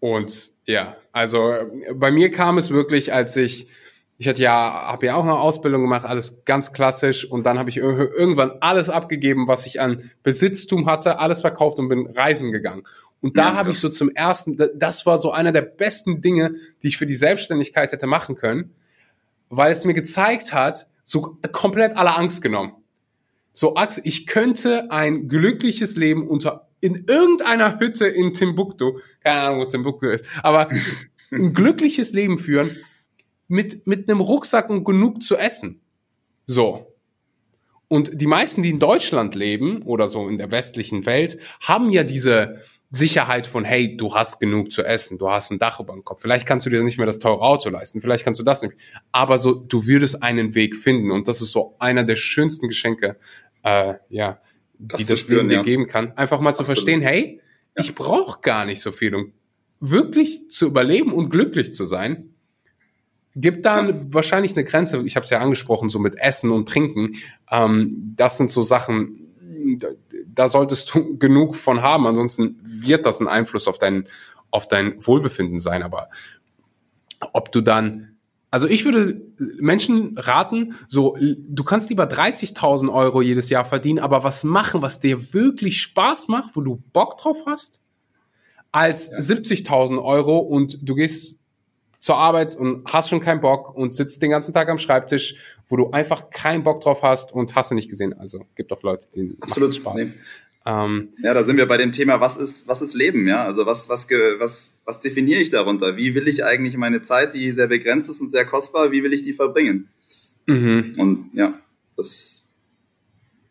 [0.00, 1.54] Und ja, also
[1.94, 3.68] bei mir kam es wirklich, als ich,
[4.18, 7.70] ich hatte ja, habe ja auch eine Ausbildung gemacht, alles ganz klassisch und dann habe
[7.70, 12.84] ich irgendwann alles abgegeben, was ich an Besitztum hatte, alles verkauft und bin reisen gegangen.
[13.24, 16.56] Und da ja, habe ich so zum ersten, das war so einer der besten Dinge,
[16.82, 18.74] die ich für die Selbstständigkeit hätte machen können,
[19.48, 22.74] weil es mir gezeigt hat, so komplett alle Angst genommen.
[23.50, 29.60] So, Axel, ich könnte ein glückliches Leben unter, in irgendeiner Hütte in Timbuktu, keine Ahnung,
[29.60, 30.68] wo Timbuktu ist, aber
[31.32, 32.76] ein glückliches Leben führen
[33.48, 35.80] mit, mit einem Rucksack und genug zu essen.
[36.44, 36.94] So.
[37.88, 42.04] Und die meisten, die in Deutschland leben oder so in der westlichen Welt, haben ja
[42.04, 42.60] diese,
[42.96, 46.22] Sicherheit von, hey, du hast genug zu essen, du hast ein Dach über dem Kopf.
[46.22, 48.74] Vielleicht kannst du dir nicht mehr das teure Auto leisten, vielleicht kannst du das nicht.
[49.12, 53.16] Aber so, du würdest einen Weg finden und das ist so einer der schönsten Geschenke,
[53.62, 54.40] äh, ja,
[54.78, 55.62] das die das spüren, dir ja.
[55.62, 56.12] geben kann.
[56.12, 56.68] Einfach mal Absolut.
[56.68, 57.40] zu verstehen, hey,
[57.76, 57.82] ja.
[57.82, 59.32] ich brauche gar nicht so viel, um
[59.80, 62.34] wirklich zu überleben und glücklich zu sein.
[63.36, 64.00] Gibt dann ja.
[64.10, 67.16] wahrscheinlich eine Grenze, ich habe es ja angesprochen, so mit Essen und Trinken.
[67.50, 69.33] Ähm, das sind so Sachen,
[70.26, 74.08] da solltest du genug von haben, ansonsten wird das ein Einfluss auf dein,
[74.50, 75.82] auf dein Wohlbefinden sein.
[75.82, 76.08] Aber
[77.32, 78.14] ob du dann
[78.54, 79.20] also ich würde
[79.58, 85.00] Menschen raten, so, du kannst lieber 30.000 Euro jedes Jahr verdienen, aber was machen, was
[85.00, 87.80] dir wirklich Spaß macht, wo du Bock drauf hast,
[88.70, 89.18] als ja.
[89.18, 91.40] 70.000 Euro und du gehst
[92.04, 95.36] zur Arbeit und hast schon keinen Bock und sitzt den ganzen Tag am Schreibtisch,
[95.68, 98.12] wo du einfach keinen Bock drauf hast und hast du nicht gesehen.
[98.12, 99.94] Also gibt doch Leute, die Absolut Spaß.
[99.94, 100.12] Nee.
[100.66, 103.46] Ähm, ja, da sind wir bei dem Thema, was ist, was ist Leben, ja?
[103.46, 104.06] Also was, was,
[104.38, 105.96] was, was definiere ich darunter?
[105.96, 109.14] Wie will ich eigentlich meine Zeit, die sehr begrenzt ist und sehr kostbar, wie will
[109.14, 109.88] ich die verbringen?
[110.44, 110.92] Mhm.
[110.98, 111.58] Und ja,
[111.96, 112.44] das.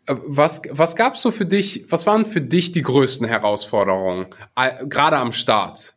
[0.05, 5.17] Äh, was, was gab's so für dich, was waren für dich die größten Herausforderungen, gerade
[5.17, 5.92] am Start?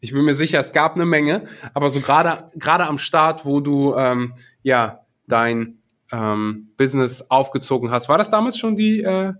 [0.00, 3.60] Ich bin mir sicher, es gab eine Menge, aber so gerade, gerade am Start, wo
[3.60, 5.82] du, ähm, ja, dein
[6.12, 9.32] ähm, Business aufgezogen hast, war das damals schon die, äh,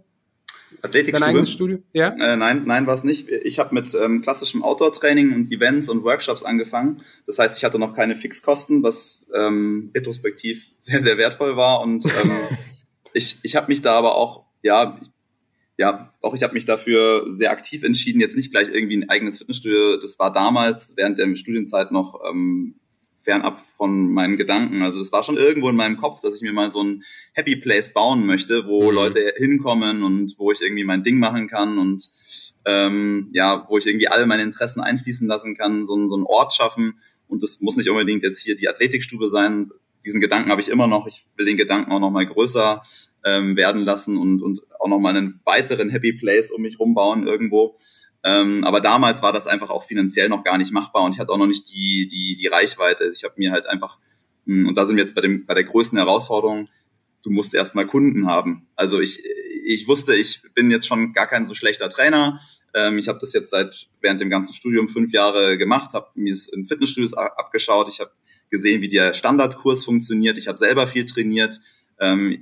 [0.82, 1.44] Athletikstudio?
[1.44, 1.78] Studio?
[1.92, 2.08] Ja?
[2.10, 3.28] Äh, nein, nein, war es nicht.
[3.28, 7.02] Ich habe mit ähm, klassischem Outdoor-Training und Events und Workshops angefangen.
[7.26, 11.80] Das heißt, ich hatte noch keine Fixkosten, was ähm, retrospektiv sehr, sehr wertvoll war.
[11.80, 12.30] Und ähm,
[13.12, 15.00] ich, ich habe mich da aber auch, ja,
[15.78, 19.38] ja, auch ich habe mich dafür sehr aktiv entschieden, jetzt nicht gleich irgendwie ein eigenes
[19.38, 19.96] Fitnessstudio.
[19.96, 22.74] Das war damals während der Studienzeit noch ähm,
[23.14, 24.82] fernab von meinen Gedanken.
[24.82, 27.54] Also das war schon irgendwo in meinem Kopf, dass ich mir mal so ein Happy
[27.54, 28.94] Place bauen möchte, wo mhm.
[28.96, 32.10] Leute hinkommen und wo ich irgendwie mein Ding machen kann und
[32.64, 36.24] ähm, ja, wo ich irgendwie alle meine Interessen einfließen lassen kann, so, ein, so einen
[36.24, 36.98] Ort schaffen.
[37.28, 39.70] Und das muss nicht unbedingt jetzt hier die Athletikstube sein.
[40.04, 41.06] Diesen Gedanken habe ich immer noch.
[41.06, 42.82] Ich will den Gedanken auch noch mal größer
[43.28, 47.26] ähm, werden lassen und, und auch noch mal einen weiteren Happy Place um mich rumbauen
[47.26, 47.76] irgendwo.
[48.24, 51.30] Ähm, aber damals war das einfach auch finanziell noch gar nicht machbar und ich hatte
[51.30, 53.10] auch noch nicht die, die, die Reichweite.
[53.14, 53.98] Ich habe mir halt einfach,
[54.46, 56.68] hm, und da sind wir jetzt bei, dem, bei der größten Herausforderung,
[57.22, 58.66] du musst erstmal Kunden haben.
[58.74, 59.22] Also ich,
[59.64, 62.40] ich wusste, ich bin jetzt schon gar kein so schlechter Trainer.
[62.74, 66.32] Ähm, ich habe das jetzt seit während dem ganzen Studium fünf Jahre gemacht, habe mir
[66.32, 67.88] es in Fitnessstudios abgeschaut.
[67.88, 68.10] Ich habe
[68.50, 70.38] gesehen, wie der Standardkurs funktioniert.
[70.38, 71.60] Ich habe selber viel trainiert.
[72.00, 72.38] Ähm,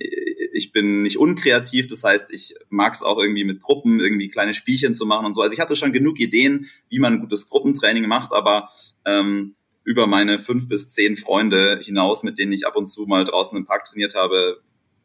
[0.57, 4.55] ich bin nicht unkreativ, das heißt, ich mag es auch irgendwie mit Gruppen irgendwie kleine
[4.55, 5.43] Spielchen zu machen und so.
[5.43, 8.69] Also ich hatte schon genug Ideen, wie man ein gutes Gruppentraining macht, aber
[9.05, 13.25] ähm, über meine fünf bis zehn Freunde hinaus, mit denen ich ab und zu mal
[13.25, 14.61] draußen im Park trainiert habe,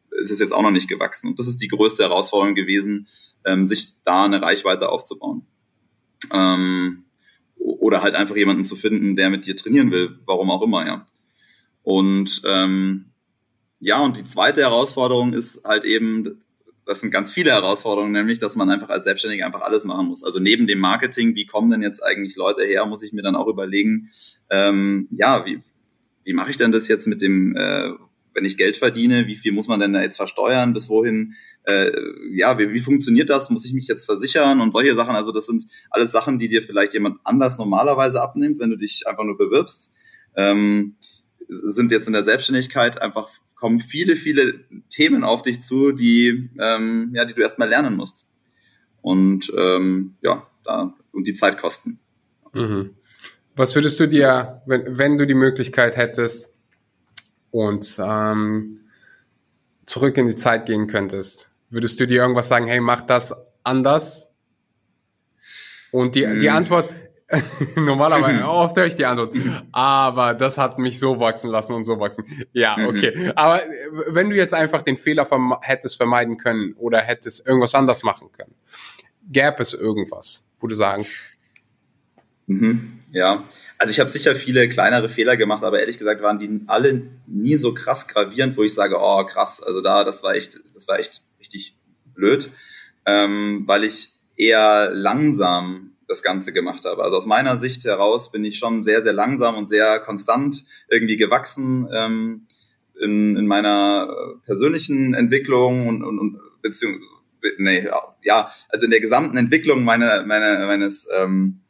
[0.10, 1.28] ist es jetzt auch noch nicht gewachsen.
[1.28, 3.08] Und das ist die größte Herausforderung gewesen,
[3.46, 5.46] ähm, sich da eine Reichweite aufzubauen.
[6.34, 7.06] Ähm,
[7.56, 11.06] oder halt einfach jemanden zu finden, der mit dir trainieren will, warum auch immer, ja.
[11.84, 13.11] Und ähm,
[13.82, 16.44] ja, und die zweite Herausforderung ist halt eben,
[16.86, 20.24] das sind ganz viele Herausforderungen, nämlich, dass man einfach als Selbstständiger einfach alles machen muss.
[20.24, 23.36] Also neben dem Marketing, wie kommen denn jetzt eigentlich Leute her, muss ich mir dann
[23.36, 24.10] auch überlegen,
[24.52, 25.62] ähm, ja, wie,
[26.24, 27.90] wie mache ich denn das jetzt mit dem, äh,
[28.36, 31.92] wenn ich Geld verdiene, wie viel muss man denn da jetzt versteuern, bis wohin, äh,
[32.36, 35.48] ja, wie, wie funktioniert das, muss ich mich jetzt versichern und solche Sachen, also das
[35.48, 39.38] sind alles Sachen, die dir vielleicht jemand anders normalerweise abnimmt, wenn du dich einfach nur
[39.38, 39.92] bewirbst,
[40.36, 40.98] ähm,
[41.48, 43.30] sind jetzt in der Selbstständigkeit einfach
[43.62, 44.56] kommen viele, viele
[44.90, 48.28] Themen auf dich zu, die, ähm, ja, die du erstmal lernen musst.
[49.04, 52.00] Und ähm, ja, da, und die Zeit kosten.
[52.54, 52.96] Mhm.
[53.56, 56.56] Was würdest du dir, wenn, wenn du die Möglichkeit hättest
[57.52, 58.80] und ähm,
[59.86, 63.32] zurück in die Zeit gehen könntest, würdest du dir irgendwas sagen, hey, mach das
[63.64, 64.32] anders?
[65.92, 66.56] Und die, die hm.
[66.56, 66.90] Antwort,
[67.76, 69.32] Normalerweise, oft höre ich die Antwort.
[69.72, 72.26] Aber das hat mich so wachsen lassen und so wachsen.
[72.54, 72.86] Ja, mhm.
[72.88, 73.32] okay.
[73.36, 73.70] Aber äh,
[74.08, 78.32] wenn du jetzt einfach den Fehler verme hättest vermeiden können oder hättest irgendwas anders machen
[78.32, 78.54] können,
[79.30, 81.20] gäbe es irgendwas, wo du sagst?
[82.48, 83.00] Mhm.
[83.12, 83.44] Ja,
[83.78, 87.58] also ich habe sicher viele kleinere Fehler gemacht, aber ehrlich gesagt waren die alle nie
[87.58, 90.98] so krass gravierend, wo ich sage, oh krass, also da, das war echt, das war
[90.98, 91.76] echt richtig
[92.14, 92.50] blöd,
[93.06, 97.04] ähm, weil ich eher langsam das Ganze gemacht habe.
[97.04, 101.18] Also aus meiner Sicht heraus bin ich schon sehr, sehr langsam und sehr konstant irgendwie
[101.18, 102.48] gewachsen ähm,
[103.00, 104.14] in, in meiner
[104.46, 107.08] persönlichen Entwicklung und, und, und beziehungsweise
[107.58, 107.88] nee,
[108.24, 111.62] ja, also in der gesamten Entwicklung meiner, meiner, meines ähm,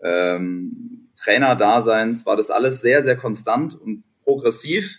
[0.00, 4.98] ähm, Trainerdaseins war das alles sehr, sehr konstant und progressiv.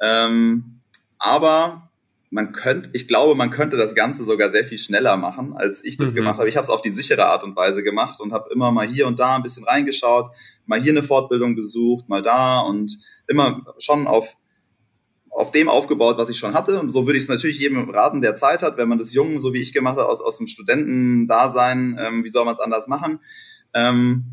[0.00, 0.80] Ähm,
[1.18, 1.85] aber
[2.30, 5.96] man könnte, ich glaube, man könnte das Ganze sogar sehr viel schneller machen, als ich
[5.96, 6.16] das mhm.
[6.16, 6.48] gemacht habe.
[6.48, 9.06] Ich habe es auf die sichere Art und Weise gemacht und habe immer mal hier
[9.06, 10.30] und da ein bisschen reingeschaut,
[10.66, 14.36] mal hier eine Fortbildung besucht, mal da und immer schon auf
[15.36, 16.80] auf dem aufgebaut, was ich schon hatte.
[16.80, 19.38] Und so würde ich es natürlich jedem raten, der Zeit hat, wenn man das jung,
[19.38, 22.88] so wie ich gemacht habe, aus, aus dem Studentendasein, ähm, wie soll man es anders
[22.88, 23.20] machen?
[23.74, 24.24] Ähm,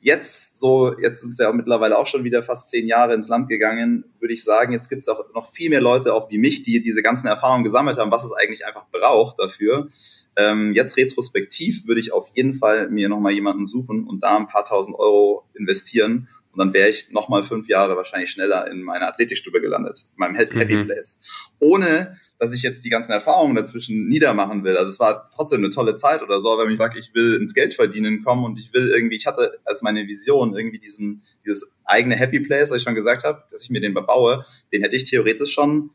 [0.00, 3.48] jetzt so, jetzt sind es ja mittlerweile auch schon wieder fast zehn Jahre ins Land
[3.48, 6.62] gegangen, würde ich sagen, jetzt gibt es auch noch viel mehr Leute, auch wie mich,
[6.62, 9.88] die diese ganzen Erfahrungen gesammelt haben, was es eigentlich einfach braucht dafür.
[10.36, 14.48] Ähm, jetzt retrospektiv würde ich auf jeden Fall mir nochmal jemanden suchen und da ein
[14.48, 19.06] paar tausend Euro investieren und dann wäre ich nochmal fünf Jahre wahrscheinlich schneller in meiner
[19.06, 20.86] Athletikstube gelandet, in meinem Happy mhm.
[20.86, 21.20] Place.
[21.60, 24.76] Ohne, dass ich jetzt die ganzen Erfahrungen dazwischen niedermachen will.
[24.76, 27.54] Also es war trotzdem eine tolle Zeit oder so, wenn ich sage, ich will ins
[27.54, 31.76] Geld verdienen kommen und ich will irgendwie, ich hatte als meine Vision irgendwie diesen, dieses
[31.84, 34.96] eigene Happy Place, was ich schon gesagt habe, dass ich mir den bebaue, den hätte
[34.96, 35.90] ich theoretisch schon,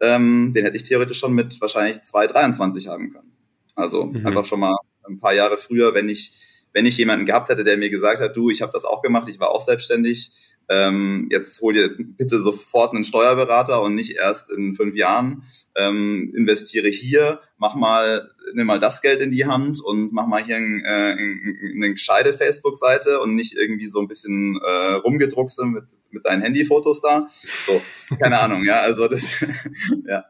[0.00, 3.30] ähm, den hätte ich theoretisch schon mit wahrscheinlich 2,23 haben können.
[3.76, 4.26] Also mhm.
[4.26, 6.32] einfach schon mal ein paar Jahre früher, wenn ich
[6.72, 9.28] wenn ich jemanden gehabt hätte, der mir gesagt hat, du, ich habe das auch gemacht,
[9.28, 10.32] ich war auch selbstständig,
[10.70, 15.42] ähm, jetzt hol dir bitte sofort einen Steuerberater und nicht erst in fünf Jahren,
[15.74, 20.44] ähm, investiere hier, mach mal, nimm mal das Geld in die Hand und mach mal
[20.44, 21.16] hier ein, äh,
[21.74, 27.00] eine gescheite Facebook-Seite und nicht irgendwie so ein bisschen äh, rumgedruckse mit, mit deinen Handyfotos
[27.00, 27.26] da.
[27.66, 27.82] So,
[28.20, 29.44] keine Ahnung, ja, also das,
[30.06, 30.24] ja.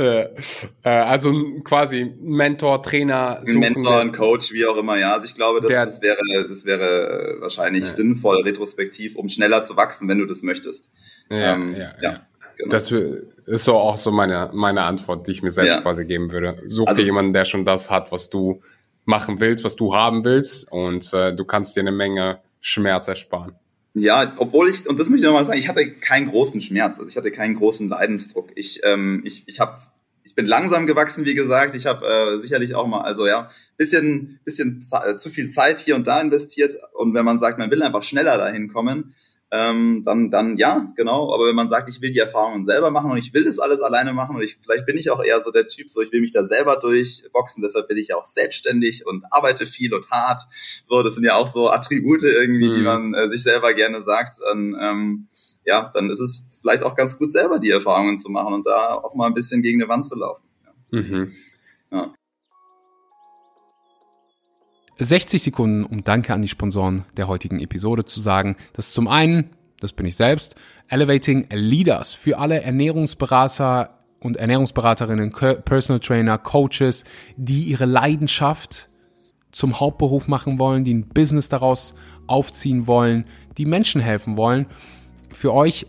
[0.00, 1.32] Äh, also
[1.62, 3.42] quasi Mentor, Trainer.
[3.46, 5.12] Ein Mentor, ein Coach, wie auch immer, ja.
[5.12, 7.90] Also ich glaube, das, das wäre, das wäre wahrscheinlich ja.
[7.90, 10.92] sinnvoll, retrospektiv, um schneller zu wachsen, wenn du das möchtest.
[11.28, 12.20] Ja, ähm, ja, ja.
[12.56, 12.70] Genau.
[12.70, 16.62] Das ist so auch so meine, meine Antwort, die ich mir selbst quasi geben würde.
[16.66, 18.60] Such also, dir jemanden, der schon das hat, was du
[19.06, 23.54] machen willst, was du haben willst und äh, du kannst dir eine Menge Schmerz ersparen.
[23.94, 27.08] Ja, obwohl ich, und das möchte ich nochmal sagen, ich hatte keinen großen Schmerz, also
[27.08, 28.50] ich hatte keinen großen Leidensdruck.
[28.54, 29.80] Ich, ähm, ich, ich habe
[30.22, 31.74] ich bin langsam gewachsen, wie gesagt.
[31.74, 36.06] Ich habe äh, sicherlich auch mal, also ja, bisschen, bisschen zu viel Zeit hier und
[36.06, 36.76] da investiert.
[36.92, 39.14] Und wenn man sagt, man will einfach schneller dahin kommen,
[39.52, 41.34] ähm, dann, dann ja, genau.
[41.34, 43.80] Aber wenn man sagt, ich will die Erfahrungen selber machen und ich will das alles
[43.80, 46.20] alleine machen und ich, vielleicht bin ich auch eher so der Typ, so ich will
[46.20, 50.42] mich da selber durchboxen, deshalb bin ich ja auch selbstständig und arbeite viel und hart.
[50.84, 52.74] So, das sind ja auch so Attribute irgendwie, mhm.
[52.74, 54.34] die man äh, sich selber gerne sagt.
[54.48, 55.28] Dann, ähm,
[55.64, 58.94] ja, dann ist es vielleicht auch ganz gut selber die Erfahrungen zu machen und da
[58.94, 60.44] auch mal ein bisschen gegen eine Wand zu laufen.
[60.92, 61.00] Ja.
[61.00, 61.32] Mhm.
[61.90, 62.14] ja.
[65.04, 68.56] 60 Sekunden, um Danke an die Sponsoren der heutigen Episode zu sagen.
[68.74, 70.54] Das ist zum einen, das bin ich selbst,
[70.88, 75.32] Elevating Leaders für alle Ernährungsberater und Ernährungsberaterinnen,
[75.64, 77.04] Personal Trainer, Coaches,
[77.36, 78.88] die ihre Leidenschaft
[79.52, 81.94] zum Hauptberuf machen wollen, die ein Business daraus
[82.26, 83.24] aufziehen wollen,
[83.56, 84.66] die Menschen helfen wollen.
[85.32, 85.86] Für euch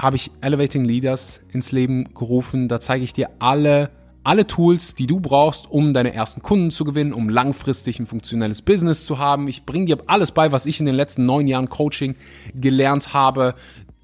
[0.00, 2.68] habe ich Elevating Leaders ins Leben gerufen.
[2.68, 3.90] Da zeige ich dir alle
[4.28, 8.60] alle Tools, die du brauchst, um deine ersten Kunden zu gewinnen, um langfristig ein funktionelles
[8.60, 9.48] Business zu haben.
[9.48, 12.14] Ich bringe dir alles bei, was ich in den letzten neun Jahren Coaching
[12.54, 13.54] gelernt habe.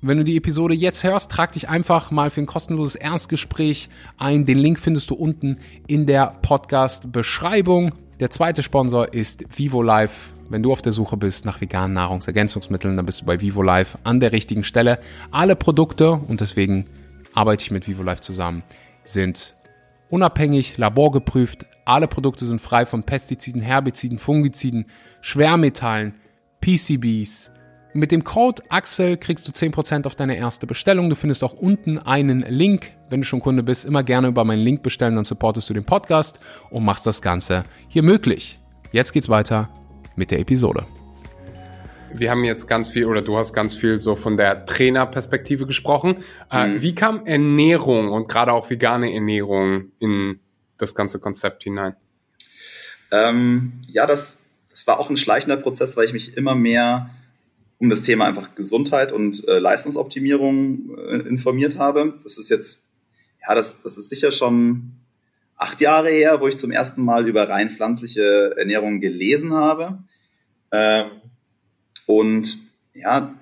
[0.00, 4.46] Wenn du die Episode jetzt hörst, trag dich einfach mal für ein kostenloses Erstgespräch ein.
[4.46, 7.92] Den Link findest du unten in der Podcast-Beschreibung.
[8.18, 10.32] Der zweite Sponsor ist Vivo Life.
[10.48, 13.98] Wenn du auf der Suche bist nach veganen Nahrungsergänzungsmitteln, dann bist du bei Vivo Life
[14.04, 15.00] an der richtigen Stelle.
[15.30, 16.86] Alle Produkte, und deswegen
[17.34, 18.62] arbeite ich mit Vivo Life zusammen,
[19.04, 19.54] sind
[20.08, 21.66] unabhängig, laborgeprüft.
[21.84, 24.86] Alle Produkte sind frei von Pestiziden, Herbiziden, Fungiziden,
[25.20, 26.14] Schwermetallen,
[26.60, 27.50] PCBs.
[27.92, 31.10] Mit dem Code Axel kriegst du 10% auf deine erste Bestellung.
[31.10, 32.90] Du findest auch unten einen Link.
[33.08, 35.84] Wenn du schon Kunde bist, immer gerne über meinen Link bestellen, dann supportest du den
[35.84, 36.40] Podcast
[36.70, 38.58] und machst das Ganze hier möglich.
[38.90, 39.68] Jetzt geht's weiter
[40.16, 40.86] mit der Episode
[42.14, 46.24] wir haben jetzt ganz viel oder du hast ganz viel so von der Trainerperspektive gesprochen.
[46.50, 46.82] Äh, mhm.
[46.82, 50.40] wie kam Ernährung und gerade auch vegane Ernährung in
[50.78, 51.96] das ganze Konzept hinein?
[53.10, 57.10] Ähm, ja, das, das war auch ein schleichender Prozess, weil ich mich immer mehr
[57.78, 62.14] um das Thema einfach Gesundheit und äh, Leistungsoptimierung äh, informiert habe.
[62.22, 62.86] Das ist jetzt,
[63.46, 64.92] ja, das, das ist sicher schon
[65.56, 69.98] acht Jahre her, wo ich zum ersten Mal über rein pflanzliche Ernährung gelesen habe.
[70.72, 71.10] Ähm,
[72.06, 72.58] und
[72.94, 73.34] ja,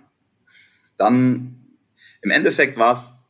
[0.96, 1.76] dann
[2.22, 3.22] im Endeffekt war es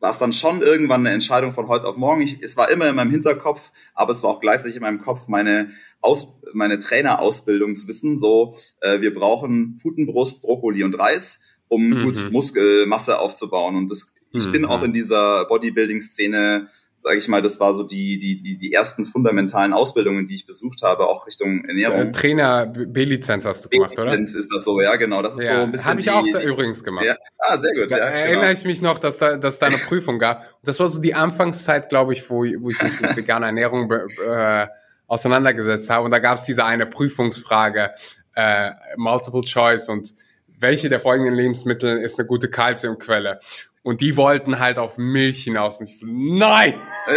[0.00, 2.22] war es dann schon irgendwann eine Entscheidung von heute auf morgen.
[2.22, 5.28] Ich, es war immer in meinem Hinterkopf, aber es war auch gleichzeitig in meinem Kopf
[5.28, 8.16] meine, Aus, meine Trainerausbildungswissen.
[8.16, 12.02] So, äh, wir brauchen Putenbrust, Brokkoli und Reis, um mhm.
[12.02, 13.76] gut Muskelmasse aufzubauen.
[13.76, 14.52] Und das, ich mhm.
[14.52, 16.68] bin auch in dieser Bodybuilding-Szene
[17.00, 20.46] sage ich mal, das war so die, die, die, die ersten fundamentalen Ausbildungen, die ich
[20.46, 22.08] besucht habe, auch Richtung Ernährung.
[22.08, 24.10] Äh, Trainer B-Lizenz hast du gemacht, oder?
[24.10, 25.22] B-Lizenz ist das so, ja, genau.
[25.22, 25.90] Das ist ja, so ein bisschen.
[25.90, 27.06] Habe ich auch da übrigens gemacht.
[27.06, 27.16] Ja.
[27.38, 27.90] Ah, sehr gut.
[27.90, 28.52] Da ja, erinnere genau.
[28.52, 30.44] ich mich noch, dass da, dass da eine Prüfung gab.
[30.62, 34.66] Das war so die Anfangszeit, glaube ich, wo, wo ich mich mit veganer Ernährung äh,
[35.06, 36.04] auseinandergesetzt habe.
[36.04, 37.92] Und da gab es diese eine Prüfungsfrage,
[38.34, 40.14] äh, Multiple Choice und
[40.60, 43.40] welche der folgenden Lebensmittel ist eine gute Kalziumquelle?
[43.82, 45.78] Und die wollten halt auf Milch hinaus.
[45.80, 46.74] Und ich so, nein!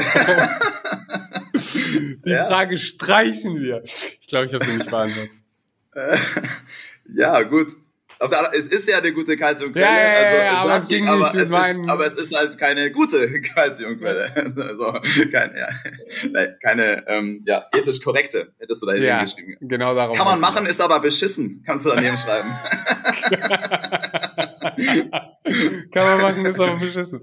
[2.25, 2.45] die ja?
[2.45, 3.83] Frage streichen wir.
[3.83, 5.31] Ich glaube, ich habe sie nicht beantwortet.
[7.15, 7.67] Ja, gut.
[8.17, 9.85] Aber es ist ja eine gute Kalziumquelle.
[9.85, 12.37] Ja, ja, also, ja, aber sag es ging aber, nicht es ist, aber es ist
[12.37, 14.31] halt keine gute Kalziumquelle.
[14.55, 14.93] Also
[15.29, 15.67] keine, ja,
[16.31, 19.57] Nein, keine ähm, ja, ethisch korrekte, hättest du da Ja, hingeschrieben.
[19.67, 20.15] genau darum.
[20.15, 21.63] Kann man machen, ist aber beschissen.
[21.65, 22.49] Kannst du daneben schreiben.
[25.91, 27.21] Kann man machen, ist aber beschissen.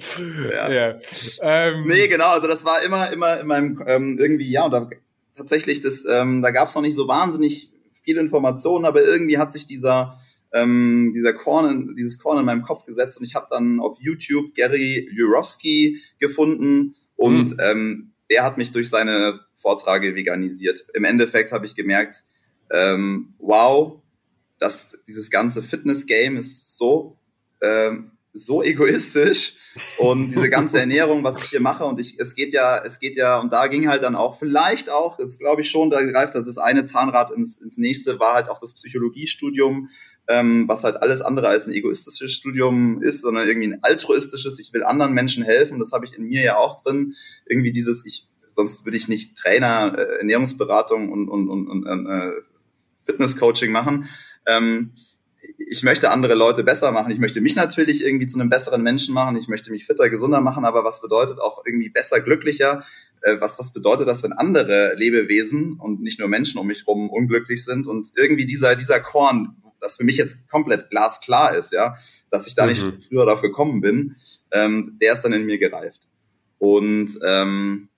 [0.51, 0.70] Ja.
[0.70, 0.99] Ja.
[1.43, 4.88] Ähm, Nee, genau, also das war immer, immer in meinem ähm, irgendwie, ja, und da
[5.36, 9.53] tatsächlich, das, ähm, da gab es noch nicht so wahnsinnig viele Informationen, aber irgendwie hat
[9.53, 10.18] sich dieser,
[10.53, 13.99] ähm, dieser Korn, in, dieses Korn in meinem Kopf gesetzt und ich habe dann auf
[14.01, 20.86] YouTube Gary Jurowski gefunden und ähm, der hat mich durch seine Vorträge veganisiert.
[20.95, 22.22] Im Endeffekt habe ich gemerkt,
[22.70, 24.01] ähm, wow,
[24.61, 27.18] dass dieses ganze Fitness-Game ist so,
[27.61, 29.56] ähm, so egoistisch
[29.98, 33.16] und diese ganze Ernährung, was ich hier mache und ich, es geht ja, es geht
[33.16, 36.34] ja, und da ging halt dann auch, vielleicht auch, das glaube ich schon, da greift
[36.34, 39.88] das eine Zahnrad ins, ins nächste, war halt auch das Psychologiestudium,
[40.28, 44.72] ähm, was halt alles andere als ein egoistisches Studium ist, sondern irgendwie ein altruistisches, ich
[44.72, 47.14] will anderen Menschen helfen, das habe ich in mir ja auch drin,
[47.46, 52.30] irgendwie dieses, ich, sonst würde ich nicht Trainer, äh, Ernährungsberatung und, und, und, und äh,
[53.04, 54.08] Fitnesscoaching machen.
[54.51, 54.92] Ähm,
[55.59, 57.12] ich möchte andere Leute besser machen.
[57.12, 59.36] Ich möchte mich natürlich irgendwie zu einem besseren Menschen machen.
[59.36, 60.64] Ich möchte mich fitter, gesunder machen.
[60.64, 62.84] Aber was bedeutet auch irgendwie besser, glücklicher?
[63.22, 67.09] Äh, was, was bedeutet das, wenn andere Lebewesen und nicht nur Menschen um mich rum
[67.11, 67.86] unglücklich sind?
[67.86, 71.96] Und irgendwie dieser, dieser Korn, das für mich jetzt komplett glasklar ist, ja,
[72.30, 72.68] dass ich da Mhm.
[72.70, 74.16] nicht früher darauf gekommen bin,
[74.53, 76.09] ähm, der ist dann in mir gereift.
[76.59, 77.88] Und ähm,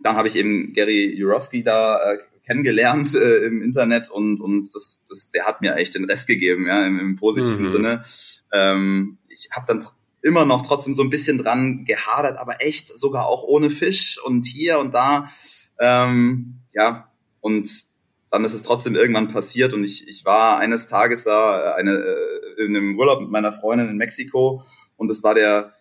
[0.00, 5.02] dann habe ich eben Gary Jurowski da äh, kennengelernt äh, im Internet und, und das,
[5.08, 7.68] das, der hat mir eigentlich den Rest gegeben, ja, im, im positiven Mhm.
[7.68, 8.02] Sinne.
[8.52, 9.84] Ähm, ich habe dann
[10.22, 14.46] immer noch trotzdem so ein bisschen dran gehadert, aber echt sogar auch ohne Fisch und
[14.46, 15.30] hier und da.
[15.78, 17.68] Ähm, ja, und
[18.30, 21.92] dann ist es trotzdem irgendwann passiert und ich, ich war eines Tages da äh, eine,
[21.92, 24.64] äh, in einem Urlaub mit meiner Freundin in Mexiko
[24.96, 25.74] und es war der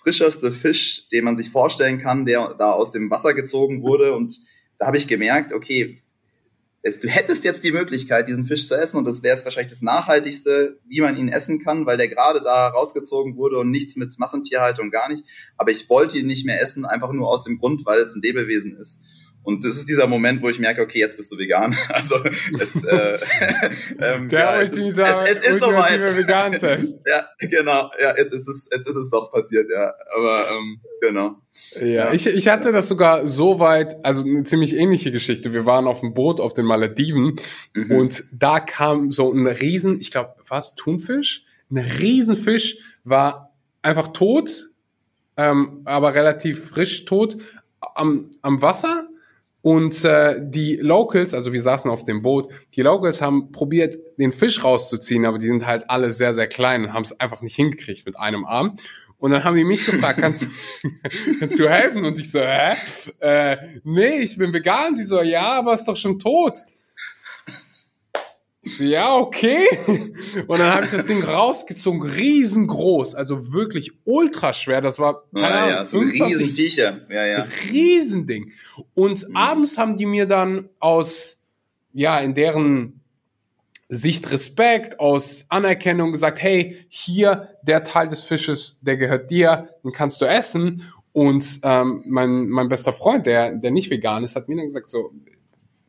[0.00, 4.38] frischerste Fisch, den man sich vorstellen kann, der da aus dem Wasser gezogen wurde und
[4.78, 6.01] da habe ich gemerkt, okay,
[6.82, 9.82] du hättest jetzt die Möglichkeit, diesen Fisch zu essen und das wäre es wahrscheinlich das
[9.82, 14.18] Nachhaltigste, wie man ihn essen kann, weil der gerade da rausgezogen wurde und nichts mit
[14.18, 15.24] Massentierhaltung gar nicht.
[15.56, 18.22] Aber ich wollte ihn nicht mehr essen, einfach nur aus dem Grund, weil es ein
[18.22, 19.02] Lebewesen ist.
[19.44, 21.76] Und das ist dieser Moment, wo ich merke, okay, jetzt bist du vegan.
[21.88, 22.16] Also
[22.60, 23.18] es, äh,
[24.00, 26.00] ähm, ja, es, ist, es, es ist soweit.
[27.06, 27.90] ja, genau.
[28.00, 29.92] Ja, jetzt ist es, jetzt ist es doch passiert, ja.
[30.16, 31.36] Aber ähm, genau.
[31.80, 32.12] Ja, Ja.
[32.12, 35.52] Ich, ich hatte das sogar so weit, also eine ziemlich ähnliche Geschichte.
[35.52, 37.36] Wir waren auf dem Boot auf den Malediven
[37.74, 37.90] Mhm.
[37.90, 41.44] und da kam so ein Riesen, ich glaube, was Thunfisch?
[41.70, 44.70] Ein Riesenfisch war einfach tot,
[45.36, 47.36] ähm, aber relativ frisch tot
[47.80, 49.08] am, am Wasser.
[49.62, 54.32] Und äh, die Locals, also wir saßen auf dem Boot, die Locals haben probiert, den
[54.32, 57.54] Fisch rauszuziehen, aber die sind halt alle sehr, sehr klein und haben es einfach nicht
[57.54, 58.76] hingekriegt mit einem Arm.
[59.18, 60.48] Und dann haben die mich gefragt, kannst,
[61.38, 62.04] kannst du helfen?
[62.04, 62.74] Und ich so, hä?
[63.20, 64.96] Äh, nee, ich bin vegan.
[64.96, 66.58] Die so, ja, aber ist doch schon tot.
[68.78, 69.66] Ja, okay.
[70.46, 74.80] Und dann habe ich das Ding rausgezogen, riesengroß, also wirklich ultra schwer.
[74.80, 77.00] Das war, keine Ja, Ahnung, ja, so 25 Riesenviecher.
[77.10, 77.46] Ja, ja.
[77.70, 78.52] Riesending.
[78.94, 79.36] Und Mhm.
[79.36, 81.44] abends haben die mir dann aus,
[81.92, 83.00] ja, in deren
[83.88, 89.92] Sicht Respekt, aus Anerkennung gesagt, hey, hier, der Teil des Fisches, der gehört dir, den
[89.92, 90.82] kannst du essen.
[91.12, 94.88] Und ähm, mein, mein bester Freund, der, der nicht vegan ist, hat mir dann gesagt,
[94.88, 95.10] so,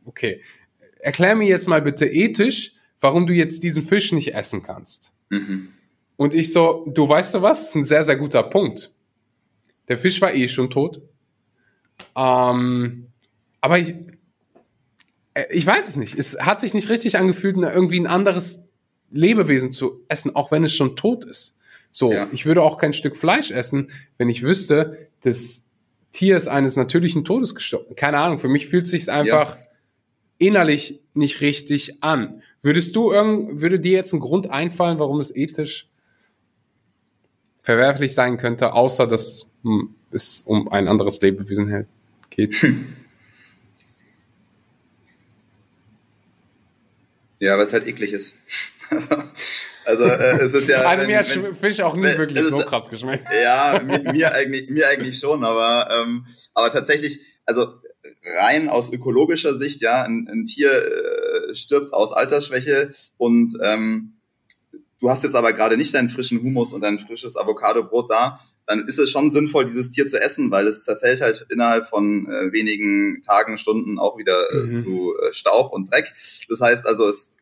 [0.04, 0.42] okay,
[1.04, 5.12] erklär mir jetzt mal bitte ethisch, warum du jetzt diesen Fisch nicht essen kannst.
[5.30, 5.70] Mhm.
[6.16, 8.92] Und ich so, du weißt du was, das ist ein sehr, sehr guter Punkt.
[9.88, 11.02] Der Fisch war eh schon tot.
[12.16, 13.08] Ähm,
[13.62, 13.96] aber ich,
[15.34, 16.16] äh, ich weiß es nicht.
[16.18, 18.68] Es hat sich nicht richtig angefühlt, irgendwie ein anderes
[19.12, 21.58] Lebewesen zu essen, auch wenn es schon tot ist.
[21.92, 22.28] So, Ja.
[22.32, 25.66] ich würde auch kein Stück Fleisch essen, wenn ich wüsste, das
[26.12, 27.96] Tier ist eines natürlichen Todes gestorben.
[27.96, 29.58] Keine Ahnung, für mich fühlt es sich einfach
[30.48, 32.42] innerlich nicht richtig an.
[32.62, 35.88] Würdest du irgend, würde dir jetzt ein Grund einfallen, warum es ethisch
[37.62, 39.48] verwerflich sein könnte, außer dass
[40.12, 41.88] es um ein anderes Lebewesen hält-
[42.30, 42.56] geht?
[47.40, 48.38] Ja, weil es halt eklig ist.
[49.86, 50.82] Also, also äh, es ist ja.
[50.84, 53.26] also mir hat wenn- Fisch auch nie wenn- wirklich so ist- krass geschmeckt.
[53.44, 57.82] Ja, mir, mir, eigentlich, mir eigentlich schon, aber, ähm, aber tatsächlich, also
[58.40, 64.14] rein aus ökologischer Sicht, ja, ein, ein Tier äh, stirbt aus Altersschwäche und ähm,
[65.00, 68.88] du hast jetzt aber gerade nicht deinen frischen Humus und dein frisches Avocadobrot da, dann
[68.88, 72.52] ist es schon sinnvoll, dieses Tier zu essen, weil es zerfällt halt innerhalb von äh,
[72.54, 74.76] wenigen Tagen, Stunden auch wieder äh, Mhm.
[74.78, 76.14] zu äh, Staub und Dreck.
[76.48, 77.36] Das heißt also, es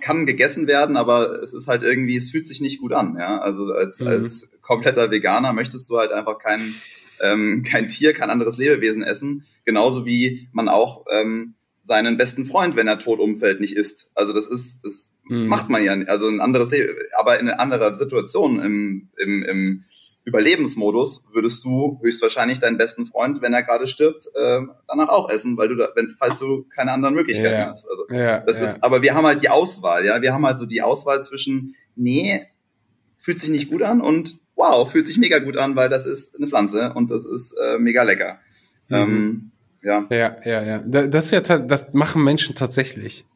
[0.00, 3.16] kann gegessen werden, aber es ist halt irgendwie, es fühlt sich nicht gut an.
[3.18, 4.06] Ja, also als mhm.
[4.08, 6.74] als kompletter Veganer möchtest du halt einfach kein
[7.20, 12.76] ähm, kein Tier, kein anderes Lebewesen essen, genauso wie man auch ähm, seinen besten Freund,
[12.76, 14.10] wenn er tot umfällt, nicht isst.
[14.14, 15.46] Also das ist, das mhm.
[15.46, 16.88] macht man ja, also ein anderes Leben,
[17.18, 19.84] aber in einer anderen Situation im, im, im
[20.24, 25.58] Überlebensmodus würdest du höchstwahrscheinlich deinen besten Freund, wenn er gerade stirbt, äh, danach auch essen,
[25.58, 27.68] weil du da, wenn, falls du keine anderen Möglichkeiten ja.
[27.68, 27.86] hast.
[27.90, 28.64] Also ja, das ja.
[28.64, 31.74] ist, aber wir haben halt die Auswahl, ja, wir haben halt so die Auswahl zwischen,
[31.94, 32.42] nee,
[33.18, 36.36] fühlt sich nicht gut an und wow, fühlt sich mega gut an, weil das ist
[36.36, 38.38] eine Pflanze und das ist äh, mega lecker.
[38.88, 38.96] Mhm.
[38.96, 39.50] Ähm,
[39.82, 40.06] ja.
[40.10, 40.78] Ja, ja, ja.
[40.78, 43.26] Das ist ja, das machen Menschen tatsächlich.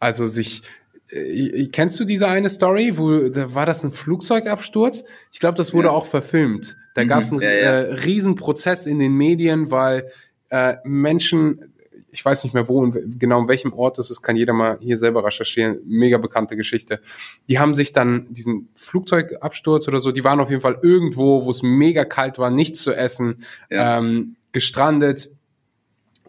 [0.00, 0.62] Also sich,
[1.08, 5.04] äh, kennst du diese eine Story, wo da war das ein Flugzeugabsturz?
[5.32, 5.92] Ich glaube, das wurde ja.
[5.92, 6.76] auch verfilmt.
[6.94, 7.08] Da mhm.
[7.08, 7.80] gab es einen ja, ja.
[7.80, 10.10] Äh, Riesenprozess in den Medien, weil
[10.50, 11.73] äh, Menschen,
[12.14, 14.78] ich weiß nicht mehr wo und genau in welchem Ort das ist, kann jeder mal
[14.80, 15.78] hier selber recherchieren.
[15.84, 17.00] Mega bekannte Geschichte.
[17.48, 21.50] Die haben sich dann diesen Flugzeugabsturz oder so, die waren auf jeden Fall irgendwo, wo
[21.50, 23.98] es mega kalt war, nichts zu essen, ja.
[23.98, 25.28] ähm, gestrandet.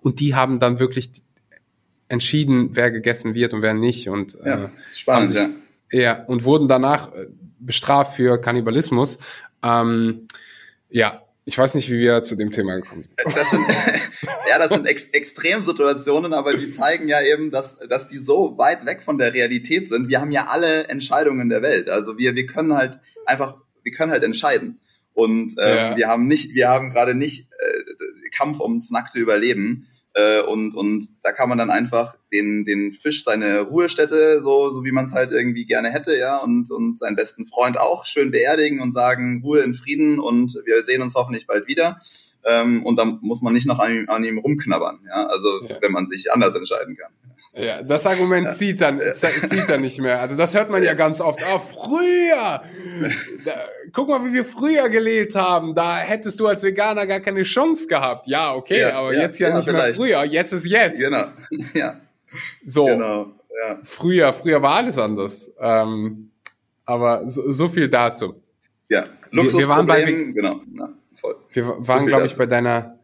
[0.01, 1.11] Und die haben dann wirklich
[2.07, 4.09] entschieden, wer gegessen wird und wer nicht.
[4.09, 5.49] Und ja, äh, spannend, sich, ja.
[5.91, 7.27] Ja, und wurden danach äh,
[7.59, 9.19] bestraft für Kannibalismus.
[9.61, 10.27] Ähm,
[10.89, 13.19] ja, ich weiß nicht, wie wir zu dem Thema gekommen sind.
[13.35, 13.63] Das sind,
[14.49, 18.85] ja, das sind Ex Extremsituationen, aber die zeigen ja eben, dass, dass die so weit
[18.87, 20.09] weg von der Realität sind.
[20.09, 21.87] Wir haben ja alle Entscheidungen der Welt.
[21.87, 24.79] Also wir, wir können halt einfach, wir können halt entscheiden.
[25.13, 25.97] Und ähm, ja.
[25.97, 31.05] wir haben nicht, wir haben gerade nicht äh, Kampf ums nackte Überleben, äh, und, und
[31.24, 35.13] da kann man dann einfach den, den Fisch seine Ruhestätte, so, so wie man es
[35.13, 39.41] halt irgendwie gerne hätte, ja, und, und seinen besten Freund auch schön beerdigen und sagen,
[39.43, 41.99] Ruhe in Frieden und wir sehen uns hoffentlich bald wieder.
[42.45, 45.82] Ähm, und dann muss man nicht noch an ihm, an ihm rumknabbern, ja, also ja.
[45.82, 47.11] wenn man sich anders entscheiden kann.
[47.57, 48.53] Ja, das Argument ja.
[48.53, 50.22] zieht dann zieht dann nicht mehr.
[50.22, 51.39] Also das hört man ja ganz oft.
[51.43, 52.61] Ah, früher.
[53.45, 55.73] Da, guck mal, wie wir früher gelebt haben.
[55.73, 58.27] Da hättest du als Veganer gar keine Chance gehabt.
[58.27, 59.85] Ja, okay, ja, aber jetzt ja, nicht vielleicht.
[59.85, 60.23] mehr früher.
[60.25, 60.99] Jetzt ist jetzt.
[60.99, 61.25] Genau.
[61.73, 61.99] Ja.
[62.65, 62.85] So.
[62.85, 63.31] Genau.
[63.63, 63.79] Ja.
[63.83, 65.49] Früher, früher war alles anders.
[65.59, 66.31] Ähm,
[66.83, 68.41] aber so, so viel dazu.
[68.89, 70.61] Ja, Luxusproblem, wir, wir waren bei, genau.
[70.71, 71.35] Na, voll.
[71.53, 72.99] Wir waren, so glaube ich, bei deiner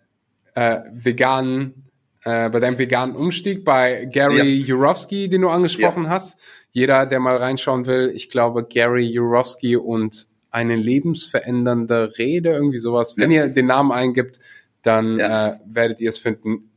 [0.53, 1.89] äh, veganen
[2.23, 4.65] äh, bei deinem veganen Umstieg bei Gary ja.
[4.65, 6.09] Jurowski, den du angesprochen ja.
[6.11, 6.39] hast.
[6.71, 13.15] Jeder, der mal reinschauen will, ich glaube Gary Jurowski und eine lebensverändernde Rede, irgendwie sowas.
[13.17, 13.45] Wenn ja.
[13.45, 14.39] ihr den Namen eingibt,
[14.83, 16.71] dann äh, werdet ihr es finden.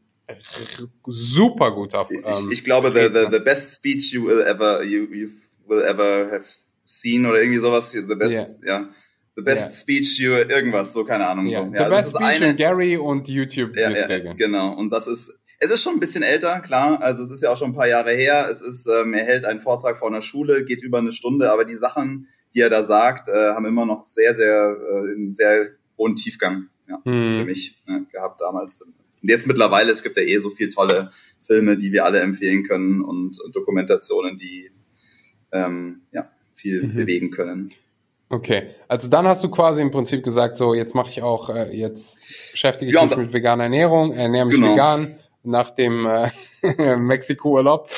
[1.07, 2.11] Super gut auf.
[2.11, 5.29] Ähm, ich, ich glaube, the, the, the best speech you will ever you, you
[5.67, 6.45] will ever have
[6.85, 7.91] seen oder irgendwie sowas.
[7.91, 8.79] The best, ja.
[8.79, 8.89] Yeah.
[9.37, 9.73] The best yeah.
[9.73, 11.47] speech you irgendwas, so keine Ahnung.
[11.47, 11.67] Yeah.
[11.67, 11.75] So.
[11.75, 13.77] Ja, The best speech eine, Gary und YouTube.
[13.77, 14.75] Ja, ja, genau.
[14.75, 17.03] Und das ist, es ist schon ein bisschen älter, klar.
[17.03, 18.49] Also es ist ja auch schon ein paar Jahre her.
[18.51, 21.65] Es ist, ähm, er hält einen Vortrag vor einer Schule, geht über eine Stunde, aber
[21.65, 25.71] die Sachen, die er da sagt, äh, haben immer noch sehr, sehr, äh, einen sehr
[25.99, 27.35] hohen Tiefgang ja, hm.
[27.35, 28.83] für mich ne, gehabt damals.
[28.83, 32.65] Und jetzt mittlerweile, es gibt ja eh so viele tolle Filme, die wir alle empfehlen
[32.65, 34.71] können und, und Dokumentationen, die
[35.53, 36.95] ähm, ja, viel mhm.
[36.95, 37.71] bewegen können.
[38.31, 41.77] Okay, also dann hast du quasi im Prinzip gesagt, so jetzt mache ich auch, äh,
[41.77, 44.73] jetzt beschäftige ich ja, mich mit veganer Ernährung, ernähre mich genau.
[44.73, 46.31] vegan nach dem äh,
[46.97, 47.89] Mexiko-Urlaub.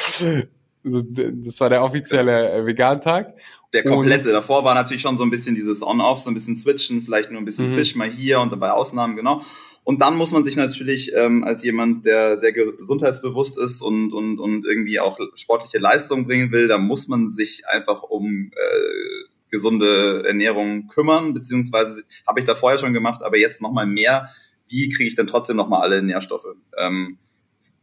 [0.82, 3.34] Das war der offizielle äh, Vegan-Tag.
[3.72, 4.28] Der komplette.
[4.28, 7.30] Und, Davor war natürlich schon so ein bisschen dieses On-Off, so ein bisschen Switchen, vielleicht
[7.30, 7.74] nur ein bisschen mhm.
[7.74, 9.42] Fisch mal hier und bei Ausnahmen, genau.
[9.84, 14.40] Und dann muss man sich natürlich ähm, als jemand, der sehr gesundheitsbewusst ist und, und,
[14.40, 20.24] und irgendwie auch sportliche Leistung bringen will, da muss man sich einfach um äh, gesunde
[20.26, 24.30] Ernährung kümmern, beziehungsweise habe ich da vorher schon gemacht, aber jetzt nochmal mehr.
[24.68, 26.48] Wie kriege ich denn trotzdem nochmal alle Nährstoffe?
[26.76, 27.18] Ähm,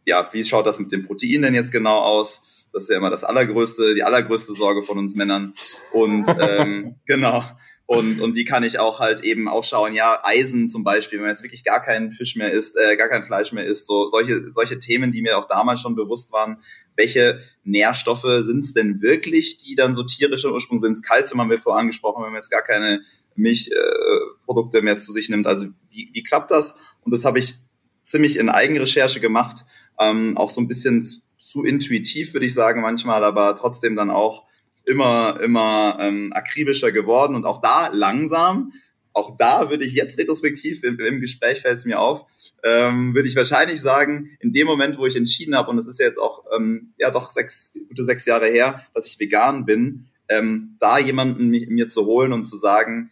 [0.05, 2.62] ja, wie schaut das mit dem Protein denn jetzt genau aus?
[2.74, 5.53] Das ist ja immer das allergrößte, die allergrößte Sorge von uns Männern.
[5.91, 7.43] Und ähm, genau.
[7.86, 11.26] Und, und wie kann ich auch halt eben auch schauen, ja, Eisen zum Beispiel, wenn
[11.26, 14.09] man jetzt wirklich gar keinen Fisch mehr isst, äh, gar kein Fleisch mehr isst, so
[14.09, 16.63] solche, solche Themen, die mir auch damals schon bewusst waren,
[16.95, 21.03] welche Nährstoffe sind es denn wirklich, die dann so tierischer Ursprung sind?
[21.03, 23.01] Kalzium haben wir vorher angesprochen, wenn man jetzt gar keine
[23.36, 25.47] Milchprodukte äh, mehr zu sich nimmt.
[25.47, 26.95] Also wie, wie klappt das?
[27.01, 27.55] Und das habe ich
[28.03, 29.65] ziemlich in Eigenrecherche gemacht,
[29.99, 31.05] ähm, auch so ein bisschen
[31.44, 34.48] zu, intuitiv, würde ich sagen manchmal, aber trotzdem dann auch
[34.86, 38.72] immer, immer ähm, akribischer geworden und auch da langsam.
[39.12, 42.26] Auch da würde ich jetzt retrospektiv im, im Gespräch fällt es mir auf,
[42.64, 46.00] ähm, würde ich wahrscheinlich sagen, in dem Moment, wo ich entschieden habe, und es ist
[46.00, 50.06] ja jetzt auch ähm, ja doch sechs, gute sechs Jahre her, dass ich vegan bin,
[50.30, 53.12] ähm, da jemanden mir, mir zu holen und zu sagen,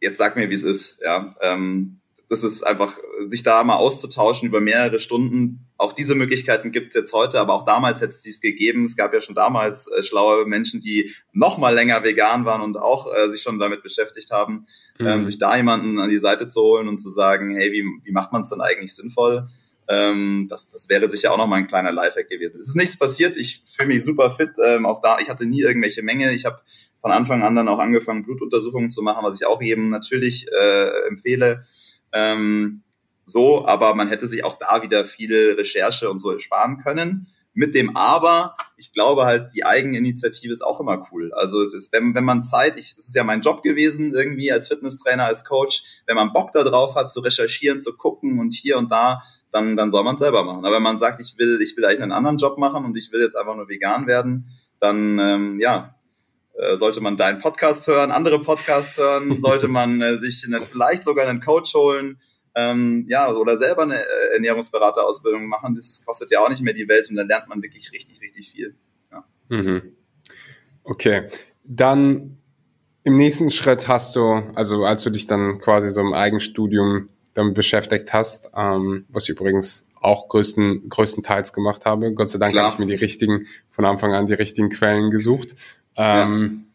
[0.00, 4.48] jetzt sag mir, wie es ist, ja, ähm, das ist einfach, sich da mal auszutauschen
[4.48, 5.66] über mehrere Stunden.
[5.78, 8.84] Auch diese Möglichkeiten gibt es jetzt heute, aber auch damals hätte es dies gegeben.
[8.84, 12.76] Es gab ja schon damals äh, schlaue Menschen, die noch mal länger vegan waren und
[12.76, 14.66] auch äh, sich schon damit beschäftigt haben,
[14.98, 15.06] mhm.
[15.06, 18.12] ähm, sich da jemanden an die Seite zu holen und zu sagen, hey, wie, wie
[18.12, 19.48] macht man es denn eigentlich sinnvoll?
[19.88, 22.60] Ähm, das, das wäre sicher auch noch mal ein kleiner Lifehack gewesen.
[22.60, 23.38] Es ist nichts passiert.
[23.38, 24.50] Ich fühle mich super fit.
[24.62, 26.34] Ähm, auch da, ich hatte nie irgendwelche Menge.
[26.34, 26.60] Ich habe
[27.00, 31.06] von Anfang an dann auch angefangen, Blutuntersuchungen zu machen, was ich auch jedem natürlich äh,
[31.08, 31.64] empfehle.
[32.12, 32.82] Ähm,
[33.26, 37.28] so, aber man hätte sich auch da wieder viele Recherche und so sparen können.
[37.54, 41.32] Mit dem Aber, ich glaube halt, die Eigeninitiative ist auch immer cool.
[41.32, 44.68] Also das, wenn, wenn man Zeit, ich, das ist ja mein Job gewesen, irgendwie als
[44.68, 48.78] Fitnesstrainer, als Coach, wenn man Bock da drauf hat, zu recherchieren, zu gucken und hier
[48.78, 50.64] und da, dann, dann soll man es selber machen.
[50.64, 53.10] Aber wenn man sagt, ich will, ich will eigentlich einen anderen Job machen und ich
[53.12, 55.97] will jetzt einfach nur vegan werden, dann ähm, ja,
[56.76, 61.28] sollte man deinen Podcast hören, andere Podcasts hören, sollte man äh, sich eine, vielleicht sogar
[61.28, 62.20] einen Coach holen,
[62.54, 65.74] ähm, ja, oder selber eine äh, Ernährungsberaterausbildung machen.
[65.76, 68.50] Das kostet ja auch nicht mehr die Welt und dann lernt man wirklich richtig, richtig
[68.50, 68.74] viel.
[69.12, 69.24] Ja.
[69.48, 69.92] Mhm.
[70.82, 71.28] Okay,
[71.64, 72.38] dann
[73.04, 77.54] im nächsten Schritt hast du, also als du dich dann quasi so im Eigenstudium damit
[77.54, 82.12] beschäftigt hast, ähm, was ich übrigens auch größten, größtenteils gemacht habe.
[82.12, 85.54] Gott sei Dank habe ich mir die richtigen, von Anfang an die richtigen Quellen gesucht.
[85.98, 86.66] Ähm,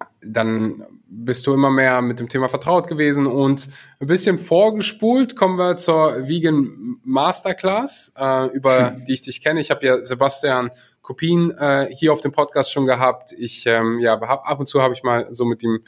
[0.00, 0.06] ja.
[0.22, 3.68] Dann bist du immer mehr mit dem Thema vertraut gewesen und
[4.00, 9.60] ein bisschen vorgespult kommen wir zur Vegan Masterclass, äh, über die ich dich kenne.
[9.60, 10.70] Ich habe ja Sebastian
[11.02, 13.32] Kopien äh, hier auf dem Podcast schon gehabt.
[13.32, 15.84] Ich ähm, ja ab und zu habe ich mal so mit ihm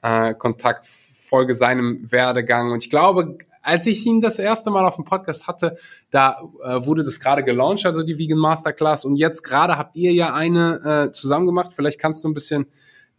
[0.00, 4.96] äh, Kontakt folge seinem Werdegang und ich glaube als ich ihn das erste Mal auf
[4.96, 5.76] dem Podcast hatte,
[6.10, 9.04] da äh, wurde das gerade gelauncht, also die Vegan Masterclass.
[9.04, 11.72] Und jetzt gerade habt ihr ja eine äh, zusammen gemacht.
[11.74, 12.66] Vielleicht kannst du ein bisschen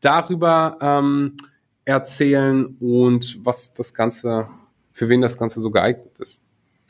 [0.02, 1.38] darüber ähm,
[1.86, 4.48] erzählen und was das Ganze,
[4.92, 6.42] für wen das Ganze so geeignet ist.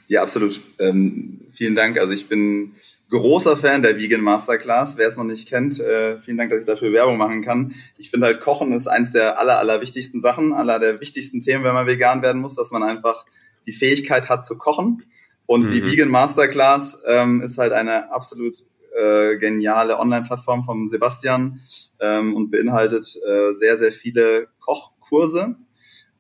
[0.07, 0.59] Ja, absolut.
[0.79, 1.97] Ähm, vielen Dank.
[1.97, 2.73] Also ich bin
[3.09, 4.97] großer Fan der Vegan Masterclass.
[4.97, 7.73] Wer es noch nicht kennt, äh, vielen Dank, dass ich dafür Werbung machen kann.
[7.97, 11.63] Ich finde halt Kochen ist eins der aller, aller wichtigsten Sachen, aller der wichtigsten Themen,
[11.63, 13.25] wenn man vegan werden muss, dass man einfach
[13.65, 15.03] die Fähigkeit hat zu kochen.
[15.45, 15.73] Und mhm.
[15.73, 18.55] die Vegan Masterclass ähm, ist halt eine absolut
[18.95, 21.59] äh, geniale Online-Plattform von Sebastian
[21.99, 25.55] ähm, und beinhaltet äh, sehr, sehr viele Kochkurse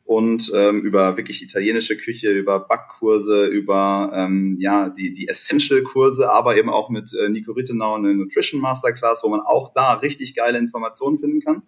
[0.05, 6.57] und ähm, über wirklich italienische Küche, über Backkurse, über ähm, ja die die Essential-Kurse, aber
[6.57, 10.57] eben auch mit äh, Nico Rittenau eine Nutrition Masterclass, wo man auch da richtig geile
[10.57, 11.63] Informationen finden kann.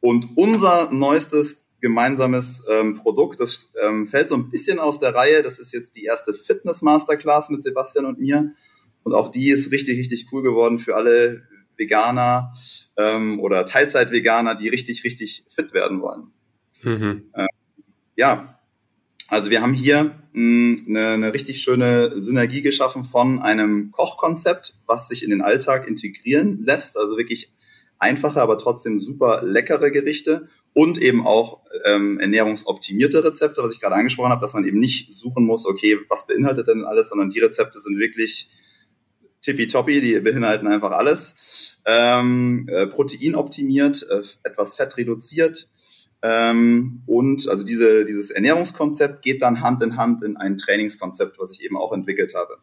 [0.00, 3.40] Und unser neuestes gemeinsames ähm, Produkt.
[3.40, 5.42] Das ähm, fällt so ein bisschen aus der Reihe.
[5.42, 8.54] Das ist jetzt die erste Fitness Masterclass mit Sebastian und mir.
[9.02, 11.42] Und auch die ist richtig, richtig cool geworden für alle
[11.76, 12.52] Veganer
[12.96, 16.32] ähm, oder Teilzeit-Veganer, die richtig, richtig fit werden wollen.
[16.82, 17.30] Mhm.
[17.36, 17.48] Ähm,
[18.16, 18.58] ja,
[19.28, 24.78] also wir haben hier mh, hm, eine, eine richtig schöne Synergie geschaffen von einem Kochkonzept,
[24.86, 26.96] was sich in den Alltag integrieren lässt.
[26.96, 27.52] Also wirklich
[27.98, 33.94] einfache, aber trotzdem super leckere Gerichte und eben auch ähm, ernährungsoptimierte Rezepte, was ich gerade
[33.94, 37.40] angesprochen habe, dass man eben nicht suchen muss, okay, was beinhaltet denn alles, sondern die
[37.40, 38.50] Rezepte sind wirklich
[39.40, 41.78] tippitoppi, die beinhalten einfach alles.
[41.84, 45.68] Ähm, äh, Protein optimiert, äh, etwas Fett reduziert.
[46.22, 51.52] Ähm, und also diese, dieses Ernährungskonzept geht dann Hand in Hand in ein Trainingskonzept, was
[51.52, 52.58] ich eben auch entwickelt habe.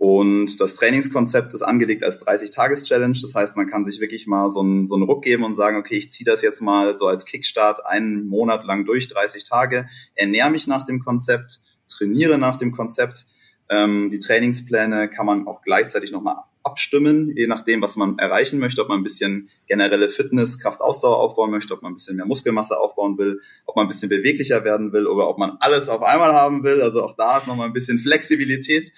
[0.00, 3.18] Und das Trainingskonzept ist angelegt als 30-Tages-Challenge.
[3.20, 5.76] Das heißt, man kann sich wirklich mal so einen, so einen Ruck geben und sagen,
[5.76, 9.90] okay, ich ziehe das jetzt mal so als Kickstart einen Monat lang durch, 30 Tage,
[10.14, 13.26] ernähre mich nach dem Konzept, trainiere nach dem Konzept.
[13.68, 18.80] Ähm, die Trainingspläne kann man auch gleichzeitig nochmal abstimmen, je nachdem, was man erreichen möchte,
[18.80, 22.80] ob man ein bisschen generelle Fitness, Kraftausdauer aufbauen möchte, ob man ein bisschen mehr Muskelmasse
[22.80, 26.32] aufbauen will, ob man ein bisschen beweglicher werden will oder ob man alles auf einmal
[26.32, 26.80] haben will.
[26.80, 28.92] Also auch da ist nochmal ein bisschen Flexibilität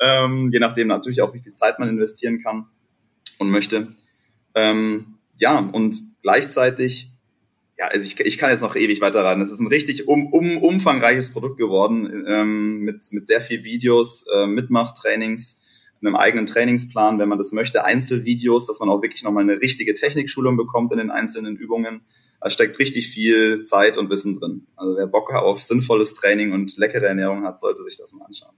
[0.00, 2.66] ähm, je nachdem natürlich auch, wie viel Zeit man investieren kann
[3.38, 3.88] und möchte.
[4.54, 7.10] Ähm, ja, und gleichzeitig,
[7.78, 9.42] ja, also ich, ich kann jetzt noch ewig weiterreiten.
[9.42, 14.24] Es ist ein richtig um, um, umfangreiches Produkt geworden, ähm, mit, mit sehr viel Videos,
[14.34, 15.62] äh, Mitmachtrainings,
[16.00, 19.94] einem eigenen Trainingsplan, wenn man das möchte, Einzelvideos, dass man auch wirklich nochmal eine richtige
[19.94, 22.02] Technikschulung bekommt in den einzelnen Übungen.
[22.40, 24.66] Da steckt richtig viel Zeit und Wissen drin.
[24.76, 28.54] Also wer Bock auf sinnvolles Training und leckere Ernährung hat, sollte sich das mal anschauen.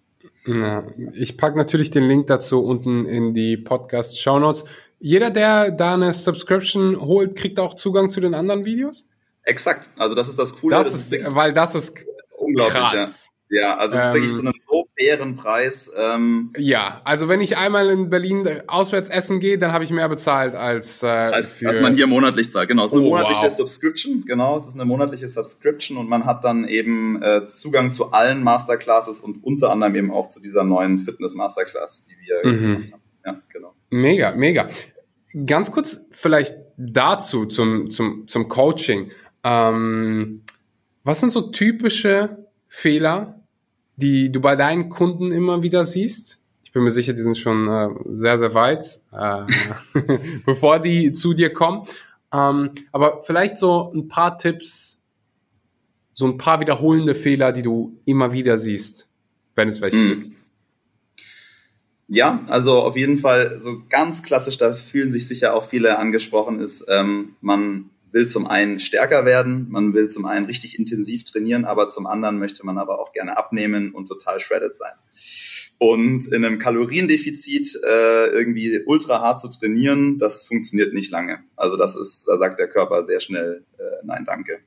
[0.46, 4.64] Ja, ich packe natürlich den Link dazu unten in die Podcast-Show Notes.
[4.98, 9.06] Jeder, der da eine Subscription holt, kriegt auch Zugang zu den anderen Videos?
[9.42, 9.90] Exakt.
[9.98, 10.76] Also das ist das Coole.
[10.76, 11.98] Das, das ist, ist weil das ist
[12.38, 12.74] unglaublich.
[12.74, 13.28] Krass.
[13.48, 15.92] Ja, also es ist Ähm, wirklich zu einem so fairen Preis.
[15.96, 20.08] Ähm, Ja, also wenn ich einmal in Berlin auswärts essen gehe, dann habe ich mehr
[20.08, 22.68] bezahlt als, äh, als, als man hier monatlich zahlt.
[22.68, 23.50] Genau, es ist eine Oh, monatliche wow.
[23.52, 24.24] Subscription.
[24.26, 28.42] Genau, es ist eine monatliche Subscription und man hat dann eben äh, Zugang zu allen
[28.42, 32.74] Masterclasses und unter anderem eben auch zu dieser neuen Fitness Masterclass, die wir jetzt Mhm.
[32.74, 33.02] gemacht haben.
[33.24, 33.74] Ja, genau.
[33.90, 34.68] Mega, mega.
[35.46, 39.10] Ganz kurz vielleicht dazu zum, zum, zum Coaching.
[39.44, 40.42] Ähm,
[41.04, 42.45] was sind so typische
[42.76, 43.40] Fehler,
[43.96, 46.40] die du bei deinen Kunden immer wieder siehst?
[46.62, 49.46] Ich bin mir sicher, die sind schon äh, sehr, sehr weit, äh,
[50.44, 51.86] bevor die zu dir kommen.
[52.30, 55.00] Ähm, aber vielleicht so ein paar Tipps,
[56.12, 59.08] so ein paar wiederholende Fehler, die du immer wieder siehst,
[59.54, 60.08] wenn es welche Mhm.
[60.24, 60.36] gibt.
[62.08, 66.60] Ja, also auf jeden Fall so ganz klassisch, da fühlen sich sicher auch viele angesprochen,
[66.60, 71.66] ist, ähm, man will zum einen stärker werden, man will zum einen richtig intensiv trainieren,
[71.66, 74.94] aber zum anderen möchte man aber auch gerne abnehmen und total shredded sein.
[75.76, 81.40] Und in einem Kaloriendefizit äh, irgendwie ultra hart zu trainieren, das funktioniert nicht lange.
[81.56, 84.60] Also das ist, da sagt der Körper sehr schnell, äh, nein, danke.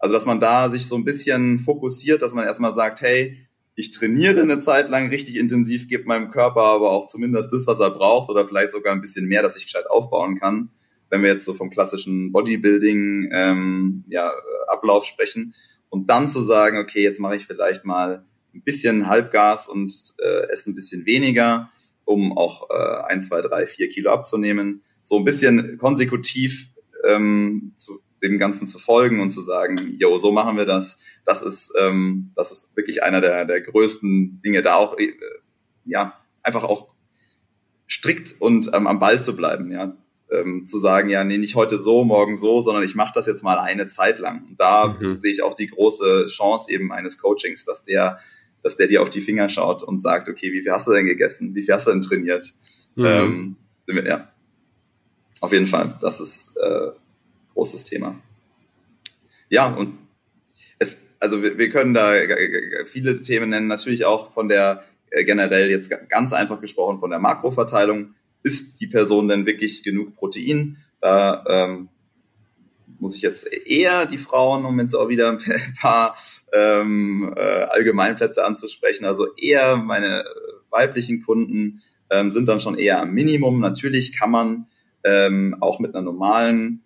[0.00, 3.38] Also dass man da sich so ein bisschen fokussiert, dass man erstmal sagt, hey,
[3.76, 7.78] ich trainiere eine Zeit lang richtig intensiv, gebe meinem Körper aber auch zumindest das, was
[7.78, 10.70] er braucht oder vielleicht sogar ein bisschen mehr, dass ich gescheit aufbauen kann.
[11.10, 14.32] Wenn wir jetzt so vom klassischen Bodybuilding ähm, ja,
[14.68, 15.54] Ablauf sprechen
[15.88, 20.48] und dann zu sagen, okay, jetzt mache ich vielleicht mal ein bisschen Halbgas und äh,
[20.50, 21.70] esse ein bisschen weniger,
[22.04, 24.82] um auch äh, ein, zwei, drei, vier Kilo abzunehmen.
[25.02, 26.70] So ein bisschen konsekutiv
[27.04, 31.00] ähm, zu dem Ganzen zu folgen und zu sagen, jo, so machen wir das.
[31.24, 35.12] Das ist, ähm, das ist wirklich einer der, der größten Dinge, da auch äh,
[35.84, 36.88] ja einfach auch
[37.88, 39.96] strikt und ähm, am Ball zu bleiben, ja.
[40.32, 43.42] Ähm, zu sagen, ja, nee, nicht heute so, morgen so, sondern ich mache das jetzt
[43.42, 44.44] mal eine Zeit lang.
[44.48, 45.16] Und da Mhm.
[45.16, 48.20] sehe ich auch die große Chance eben eines Coachings, dass der,
[48.62, 51.06] dass der dir auf die Finger schaut und sagt, okay, wie viel hast du denn
[51.06, 51.54] gegessen?
[51.54, 52.54] Wie viel hast du denn trainiert?
[52.94, 53.04] Mhm.
[53.04, 54.28] Ähm, sind wir, ja.
[55.40, 56.90] Auf jeden Fall, das ist äh,
[57.54, 58.14] großes Thema.
[59.48, 59.98] Ja, und
[60.78, 62.12] es, also wir, wir können da
[62.84, 67.18] viele Themen nennen, natürlich auch von der äh, generell jetzt ganz einfach gesprochen von der
[67.18, 68.14] Makroverteilung.
[68.42, 70.78] Ist die Person denn wirklich genug Protein?
[71.00, 71.88] Da ähm,
[72.98, 76.16] muss ich jetzt eher die Frauen, um jetzt auch wieder ein paar
[76.52, 80.24] ähm, äh, Allgemeinplätze anzusprechen, also eher meine
[80.70, 83.60] weiblichen Kunden ähm, sind dann schon eher am Minimum.
[83.60, 84.66] Natürlich kann man
[85.04, 86.82] ähm, auch mit einer normalen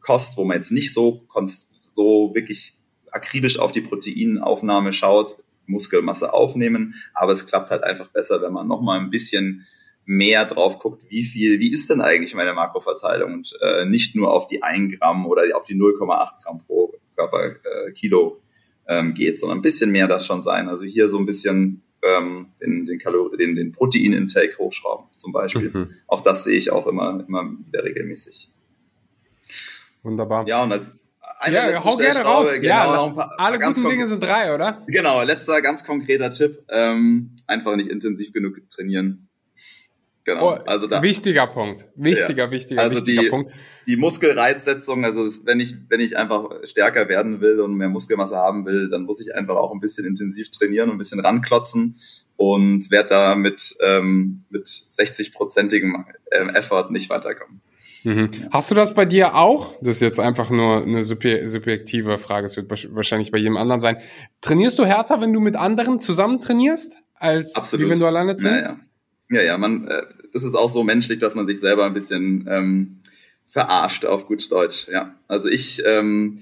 [0.00, 1.26] Kost, wo man jetzt nicht so,
[1.94, 2.76] so wirklich
[3.10, 5.36] akribisch auf die Proteinaufnahme schaut,
[5.66, 9.66] Muskelmasse aufnehmen, aber es klappt halt einfach besser, wenn man nochmal ein bisschen
[10.10, 14.34] mehr drauf guckt, wie viel, wie ist denn eigentlich meine Makroverteilung und äh, nicht nur
[14.34, 18.42] auf die 1 Gramm oder auf die 0,8 Gramm pro Körper äh, Kilo
[18.88, 20.68] ähm, geht, sondern ein bisschen mehr darf schon sein.
[20.68, 25.70] Also hier so ein bisschen ähm, den, den, Kalor den, den Protein-Intake hochschrauben zum Beispiel.
[25.72, 25.94] Mhm.
[26.08, 28.50] Auch das sehe ich auch immer, immer wieder regelmäßig.
[30.02, 30.44] Wunderbar.
[30.48, 30.98] Ja, und als
[31.38, 32.48] eine ja, letzte hau gerne raus.
[32.54, 34.82] Genau, ja, ein paar, alle paar guten Dinge sind drei, oder?
[34.88, 36.64] Genau, letzter ganz konkreter Tipp.
[36.68, 39.29] Ähm, einfach nicht intensiv genug trainieren.
[40.34, 40.52] Genau.
[40.52, 41.86] Oh, also da, wichtiger Punkt.
[41.96, 42.50] Wichtiger, ja.
[42.52, 43.52] wichtiger, also wichtiger die, Punkt.
[43.86, 48.64] Die Muskelreizsetzung, also wenn ich, wenn ich einfach stärker werden will und mehr Muskelmasse haben
[48.64, 51.96] will, dann muss ich einfach auch ein bisschen intensiv trainieren und ein bisschen ranklotzen
[52.36, 56.04] und werde da mit, ähm, mit 60-prozentigem
[56.54, 57.60] Effort nicht weiterkommen.
[58.04, 58.30] Mhm.
[58.52, 59.74] Hast du das bei dir auch?
[59.80, 62.46] Das ist jetzt einfach nur eine subjektive Frage.
[62.46, 63.96] Es wird wahrscheinlich bei jedem anderen sein.
[64.42, 67.86] Trainierst du härter, wenn du mit anderen zusammen trainierst, als Absolut.
[67.86, 68.70] wie wenn du alleine trainierst?
[68.70, 68.80] Ja,
[69.30, 69.40] ja.
[69.40, 70.02] ja, ja man, äh,
[70.32, 73.00] das ist auch so menschlich, dass man sich selber ein bisschen ähm,
[73.44, 74.88] verarscht auf gut Deutsch.
[74.88, 76.38] Ja, also ich, ähm,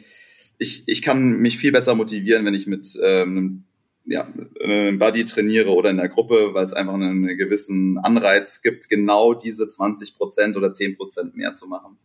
[0.58, 3.64] ich, ich kann mich viel besser motivieren, wenn ich mit ähm, einem
[4.08, 4.26] ja,
[4.62, 9.34] einem Buddy trainiere oder in der Gruppe, weil es einfach einen, gewissen Anreiz gibt, genau
[9.34, 11.98] diese 20 Prozent oder 10 Prozent mehr zu machen.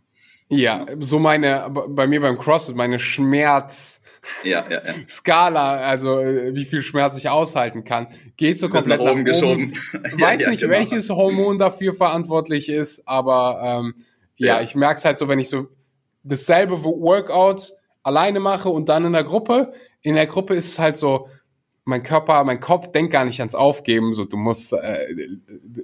[0.50, 4.02] Ja, so meine, bei mir beim CrossFit, meine Schmerz,
[4.44, 4.94] ja, ja, ja.
[5.08, 8.08] Skala, also wie viel Schmerz ich aushalten kann,
[8.38, 9.74] geht so komplett nach, nach oben geschoben.
[9.94, 10.74] Weiß ja, nicht, genau.
[10.74, 13.96] welches Hormon dafür verantwortlich ist, aber ähm,
[14.36, 15.68] ja, ja, ich merke es halt so, wenn ich so
[16.24, 19.74] dasselbe Workout alleine mache und dann in der Gruppe.
[20.02, 21.28] In der Gruppe ist es halt so,
[21.86, 24.14] mein Körper, mein Kopf denkt gar nicht ans Aufgeben.
[24.14, 25.16] So, du musst, äh,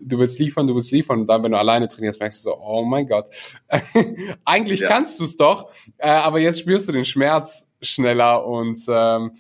[0.01, 1.21] du willst liefern, du willst liefern.
[1.21, 3.29] Und dann, wenn du alleine trainierst, merkst du so, oh mein Gott.
[4.45, 4.87] Eigentlich ja.
[4.87, 9.31] kannst du es doch, äh, aber jetzt spürst du den Schmerz schneller und ähm,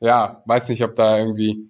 [0.00, 1.68] ja, weiß nicht, ob da irgendwie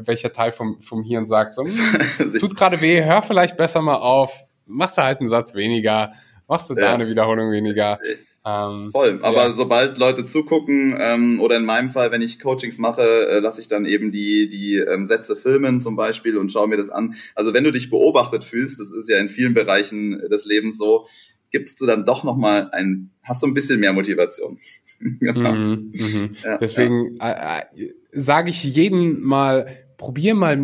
[0.00, 1.64] welcher Teil vom, vom Hirn sagt, so,
[2.40, 6.12] tut gerade weh, hör vielleicht besser mal auf, machst du halt einen Satz weniger,
[6.48, 6.94] machst du da Ja.
[6.94, 7.98] eine Wiederholung weniger.
[8.44, 9.52] Ähm, Voll, aber ja.
[9.52, 13.68] sobald Leute zugucken ähm, oder in meinem Fall, wenn ich Coachings mache, äh, lasse ich
[13.68, 17.14] dann eben die, die ähm, Sätze filmen zum Beispiel und schaue mir das an.
[17.34, 21.06] Also wenn du dich beobachtet fühlst, das ist ja in vielen Bereichen des Lebens so,
[21.50, 24.58] gibst du dann doch nochmal ein, hast du ein bisschen mehr Motivation.
[25.20, 25.52] genau.
[25.52, 26.28] mhm, mh.
[26.42, 27.58] ja, Deswegen ja.
[27.60, 30.56] äh, äh, sage ich jeden mal, probier mal,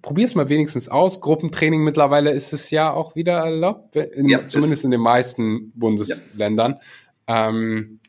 [0.00, 1.20] probier es mal wenigstens aus.
[1.20, 6.78] Gruppentraining mittlerweile ist es ja auch wieder erlaubt, in, ja, zumindest in den meisten Bundesländern.
[7.28, 7.48] Ja.
[7.48, 8.00] Ähm,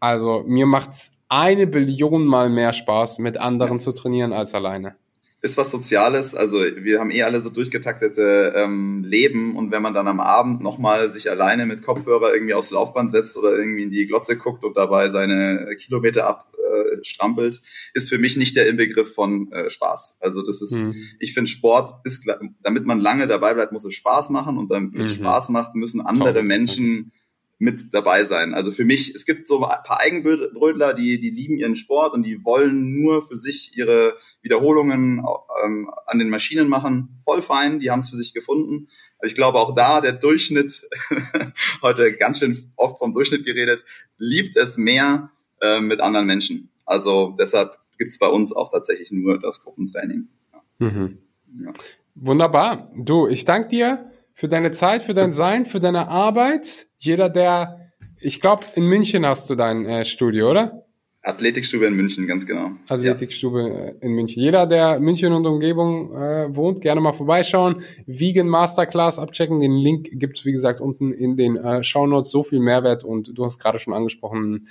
[0.00, 3.78] also mir macht's eine Billion mal mehr Spaß, mit anderen ja.
[3.78, 4.96] zu trainieren als alleine
[5.44, 6.34] ist was Soziales.
[6.34, 10.62] Also wir haben eh alle so durchgetaktete ähm, Leben und wenn man dann am Abend
[10.62, 14.64] nochmal sich alleine mit Kopfhörer irgendwie aufs Laufband setzt oder irgendwie in die Glotze guckt
[14.64, 17.50] und dabei seine Kilometer abstrampelt, äh,
[17.94, 20.18] ist für mich nicht der Inbegriff von äh, Spaß.
[20.20, 20.94] Also das ist, mhm.
[21.18, 22.26] ich finde Sport ist,
[22.62, 25.06] damit man lange dabei bleibt, muss es Spaß machen und damit mhm.
[25.06, 26.42] Spaß macht, müssen andere Toll.
[26.42, 27.12] Menschen
[27.58, 28.54] mit dabei sein.
[28.54, 32.24] Also für mich, es gibt so ein paar Eigenbrötler, die, die lieben ihren Sport und
[32.24, 35.24] die wollen nur für sich ihre Wiederholungen
[35.64, 37.16] ähm, an den Maschinen machen.
[37.24, 38.88] Voll fein, die haben es für sich gefunden.
[39.18, 40.88] Aber ich glaube auch da, der Durchschnitt,
[41.82, 43.84] heute ganz schön oft vom Durchschnitt geredet,
[44.18, 45.30] liebt es mehr
[45.64, 46.68] äh, mit anderen Menschen.
[46.84, 50.28] Also deshalb gibt es bei uns auch tatsächlich nur das Gruppentraining.
[50.52, 50.86] Ja.
[50.86, 51.18] Mhm.
[51.64, 51.72] Ja.
[52.14, 52.90] Wunderbar.
[52.96, 56.86] Du, ich danke dir für deine Zeit, für dein Sein, für deine Arbeit.
[56.98, 60.84] Jeder, der, ich glaube, in München hast du dein äh, Studio, oder?
[61.24, 62.72] Athletikstube in München, ganz genau.
[62.86, 63.78] Athletikstube ja.
[63.86, 64.42] Äh, in München.
[64.42, 67.82] Jeder, der München und Umgebung äh, wohnt, gerne mal vorbeischauen.
[68.06, 69.60] Vegan Masterclass abchecken.
[69.60, 72.30] Den Link gibt's wie gesagt, unten in den äh, Shownotes.
[72.30, 74.68] So viel Mehrwert und du hast gerade schon angesprochen,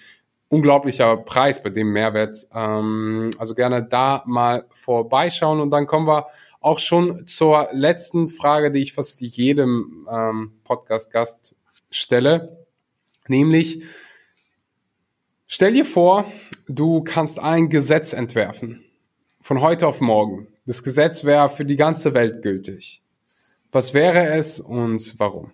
[0.53, 2.47] unglaublicher Preis bei dem Mehrwert.
[2.53, 6.27] Ähm, also gerne da mal vorbeischauen und dann kommen wir
[6.61, 11.55] auch schon zur letzten Frage, die ich fast jedem ähm, Podcast-Gast
[11.89, 12.65] stelle,
[13.27, 13.83] nämlich
[15.47, 16.25] stell dir vor,
[16.67, 18.83] du kannst ein Gesetz entwerfen
[19.41, 20.47] von heute auf morgen.
[20.65, 23.01] Das Gesetz wäre für die ganze Welt gültig.
[23.73, 25.51] Was wäre es und warum?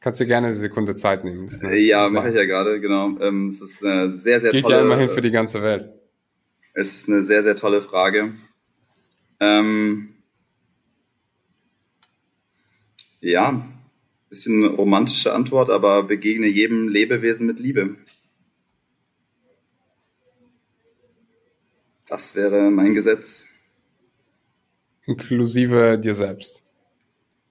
[0.00, 1.50] Kannst du gerne eine Sekunde Zeit nehmen.
[1.74, 3.18] Ja, mache ich ja gerade, genau.
[3.20, 4.76] Ähm, es ist eine sehr, sehr Geht tolle...
[4.76, 5.90] Geht ja immerhin für die ganze Welt.
[6.72, 8.34] Es ist eine sehr, sehr tolle Frage.
[9.40, 10.14] Ähm,
[13.20, 13.68] ja,
[14.30, 17.96] bisschen romantische Antwort, aber begegne jedem Lebewesen mit Liebe.
[22.08, 23.46] Das wäre mein Gesetz.
[25.04, 26.62] Inklusive dir selbst.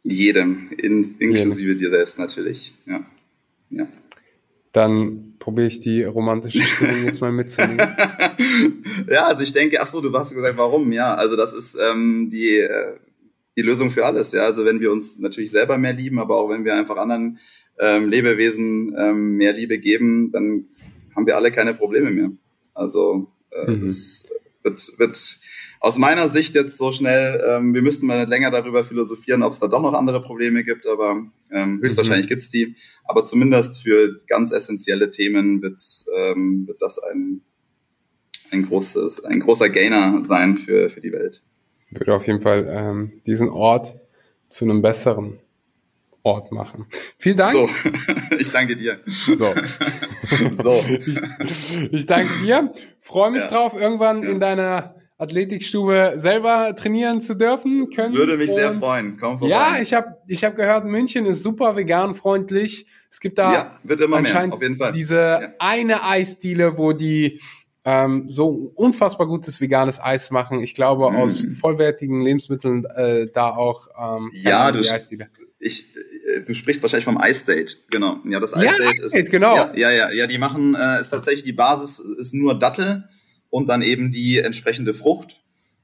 [0.03, 1.77] Jedem, in, inklusive Jedem.
[1.77, 2.73] dir selbst natürlich.
[2.85, 3.05] Ja.
[3.69, 3.87] ja.
[4.71, 7.79] Dann probiere ich die romantische Stimmung jetzt mal mitzunehmen.
[9.09, 10.91] ja, also ich denke, ach so, du hast gesagt, warum?
[10.91, 12.95] Ja, also das ist ähm, die, äh,
[13.57, 14.31] die Lösung für alles.
[14.31, 17.39] Ja, also wenn wir uns natürlich selber mehr lieben, aber auch wenn wir einfach anderen
[17.79, 20.65] ähm, Lebewesen ähm, mehr Liebe geben, dann
[21.15, 22.31] haben wir alle keine Probleme mehr.
[22.73, 23.83] Also äh, mhm.
[23.83, 24.29] es
[24.63, 25.39] wird, wird
[25.79, 29.59] aus meiner Sicht jetzt so schnell, ähm, wir müssten mal länger darüber philosophieren, ob es
[29.59, 32.29] da doch noch andere Probleme gibt, aber ähm, höchstwahrscheinlich mhm.
[32.29, 32.75] gibt's die.
[33.05, 37.41] Aber zumindest für ganz essentielle Themen ähm, wird das ein,
[38.51, 41.43] ein, großes, ein großer Gainer sein für, für die Welt.
[41.91, 43.95] Würde auf jeden Fall ähm, diesen Ort
[44.49, 45.39] zu einem besseren
[46.23, 46.87] Ort machen.
[47.17, 47.51] Vielen Dank.
[47.51, 47.69] So,
[48.37, 48.99] ich danke dir.
[49.05, 49.35] So.
[50.53, 50.83] so.
[51.05, 51.21] Ich,
[51.91, 52.73] ich danke dir.
[52.99, 53.49] Freue mich ja.
[53.49, 54.29] drauf, irgendwann ja.
[54.29, 58.15] in deiner Athletikstube selber trainieren zu dürfen können.
[58.15, 59.17] Würde mich sehr freuen.
[59.19, 59.53] Komm vorbei.
[59.53, 62.87] Ja, ich habe ich hab gehört, München ist super vegan freundlich.
[63.11, 64.91] Es gibt da ja, wird immer anscheinend mehr, auf jeden Fall.
[64.91, 65.53] diese ja.
[65.59, 67.41] eine Eisdiele, wo die
[67.83, 70.61] ähm, so unfassbar gutes veganes Eis machen.
[70.61, 71.15] Ich glaube, mm.
[71.17, 74.79] aus vollwertigen Lebensmitteln äh, da auch ähm, ja, du,
[75.59, 75.93] ich,
[76.33, 78.19] äh, du sprichst wahrscheinlich vom Ice Date, genau.
[78.25, 79.55] Ja, das Ice ja, Date ist genau.
[79.55, 83.09] Ja, ja, ja, ja, die machen äh, ist tatsächlich die Basis ist nur Dattel
[83.49, 85.41] und dann eben die entsprechende Frucht.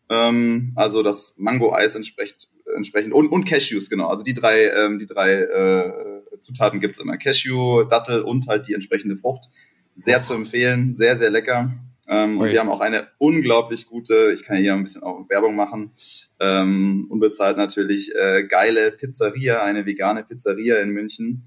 [0.10, 4.08] Ähm, also das Mango-Eis entspricht entsprechend und, und Cashews, genau.
[4.08, 5.92] Also die drei, ähm, die drei äh,
[6.40, 7.18] Zutaten gibt's immer.
[7.18, 9.50] Cashew, Dattel und halt die entsprechende Frucht.
[9.96, 11.74] Sehr zu empfehlen, sehr, sehr lecker.
[12.08, 15.56] Ähm, und wir haben auch eine unglaublich gute, ich kann hier ein bisschen auch Werbung
[15.56, 15.92] machen,
[16.40, 21.44] ähm, unbezahlt natürlich, äh, geile Pizzeria, eine vegane Pizzeria in München.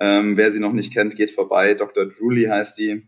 [0.00, 1.74] Ähm, wer sie noch nicht kennt, geht vorbei.
[1.74, 2.06] Dr.
[2.06, 3.06] Drooly heißt die.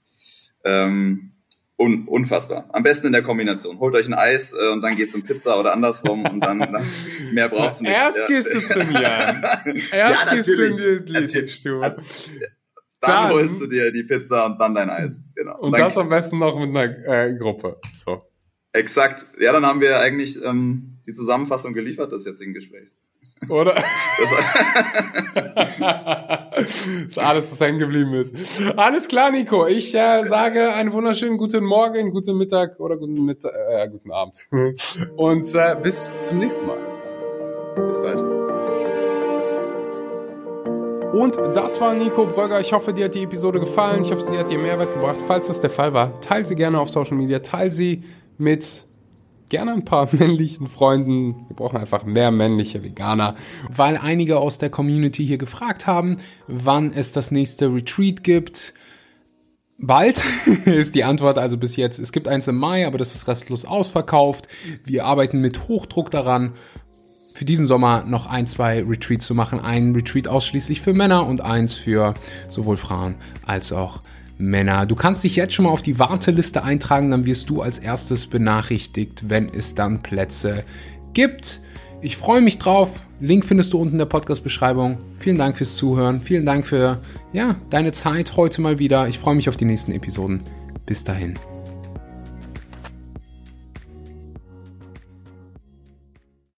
[0.63, 1.33] Ähm,
[1.77, 2.69] Un unfassbar.
[2.73, 3.81] Am besten in der Kombination.
[3.81, 6.81] Holt euch ein Eis äh, und dann geht's um Pizza oder andersrum und dann na,
[7.33, 7.93] mehr braucht's nicht.
[7.93, 8.27] Erst ja.
[8.29, 9.45] gehst du trainieren.
[9.93, 11.97] Erst ja, gehst du in die Athletikstufe.
[13.01, 15.25] Dann, holst du dir die Pizza und dann dein Eis.
[15.35, 15.59] Genau.
[15.59, 17.79] Und, und das am besten noch mit einer äh, Gruppe.
[17.93, 18.23] So.
[18.73, 19.27] Exakt.
[19.41, 22.97] Ja, dann haben wir eigentlich ähm, die Zusammenfassung geliefert des jetzigen Gesprächs.
[23.49, 23.75] Oder?
[26.55, 28.35] das ist alles, was hängen geblieben ist.
[28.77, 29.67] Alles klar, Nico.
[29.67, 34.47] Ich äh, sage einen wunderschönen guten Morgen, guten Mittag oder guten, Mittag, äh, guten Abend.
[35.17, 36.79] Und äh, bis zum nächsten Mal.
[37.77, 38.19] Bis bald.
[41.15, 42.59] Und das war Nico Brögger.
[42.59, 44.03] Ich hoffe, dir hat die Episode gefallen.
[44.03, 45.19] Ich hoffe, sie hat dir Mehrwert gebracht.
[45.29, 47.39] Falls das der Fall war, teile sie gerne auf Social Media.
[47.39, 48.03] Teile sie
[48.37, 48.85] mit
[49.49, 51.47] gerne ein paar männlichen Freunden.
[51.49, 53.37] Wir brauchen einfach mehr männliche Veganer,
[53.69, 58.75] weil einige aus der Community hier gefragt haben, wann es das nächste Retreat gibt.
[59.79, 60.25] Bald
[60.65, 61.99] ist die Antwort also bis jetzt.
[61.99, 64.49] Es gibt eins im Mai, aber das ist restlos ausverkauft.
[64.85, 66.55] Wir arbeiten mit Hochdruck daran,
[67.35, 69.59] für diesen Sommer noch ein, zwei Retreats zu machen.
[69.59, 72.15] Ein Retreat ausschließlich für Männer und eins für
[72.49, 74.03] sowohl Frauen als auch
[74.39, 74.87] Männer.
[74.87, 78.27] Du kannst dich jetzt schon mal auf die Warteliste eintragen, dann wirst du als erstes
[78.27, 80.65] benachrichtigt, wenn es dann Plätze
[81.13, 81.61] gibt.
[82.03, 83.07] Ich freue mich drauf.
[83.21, 84.99] Link findest du unten in der Podcast-Beschreibung.
[85.17, 86.21] Vielen Dank fürs Zuhören.
[86.21, 86.99] Vielen Dank für
[87.33, 89.09] ja, deine Zeit heute mal wieder.
[89.09, 90.43] Ich freue mich auf die nächsten Episoden.
[90.85, 91.39] Bis dahin.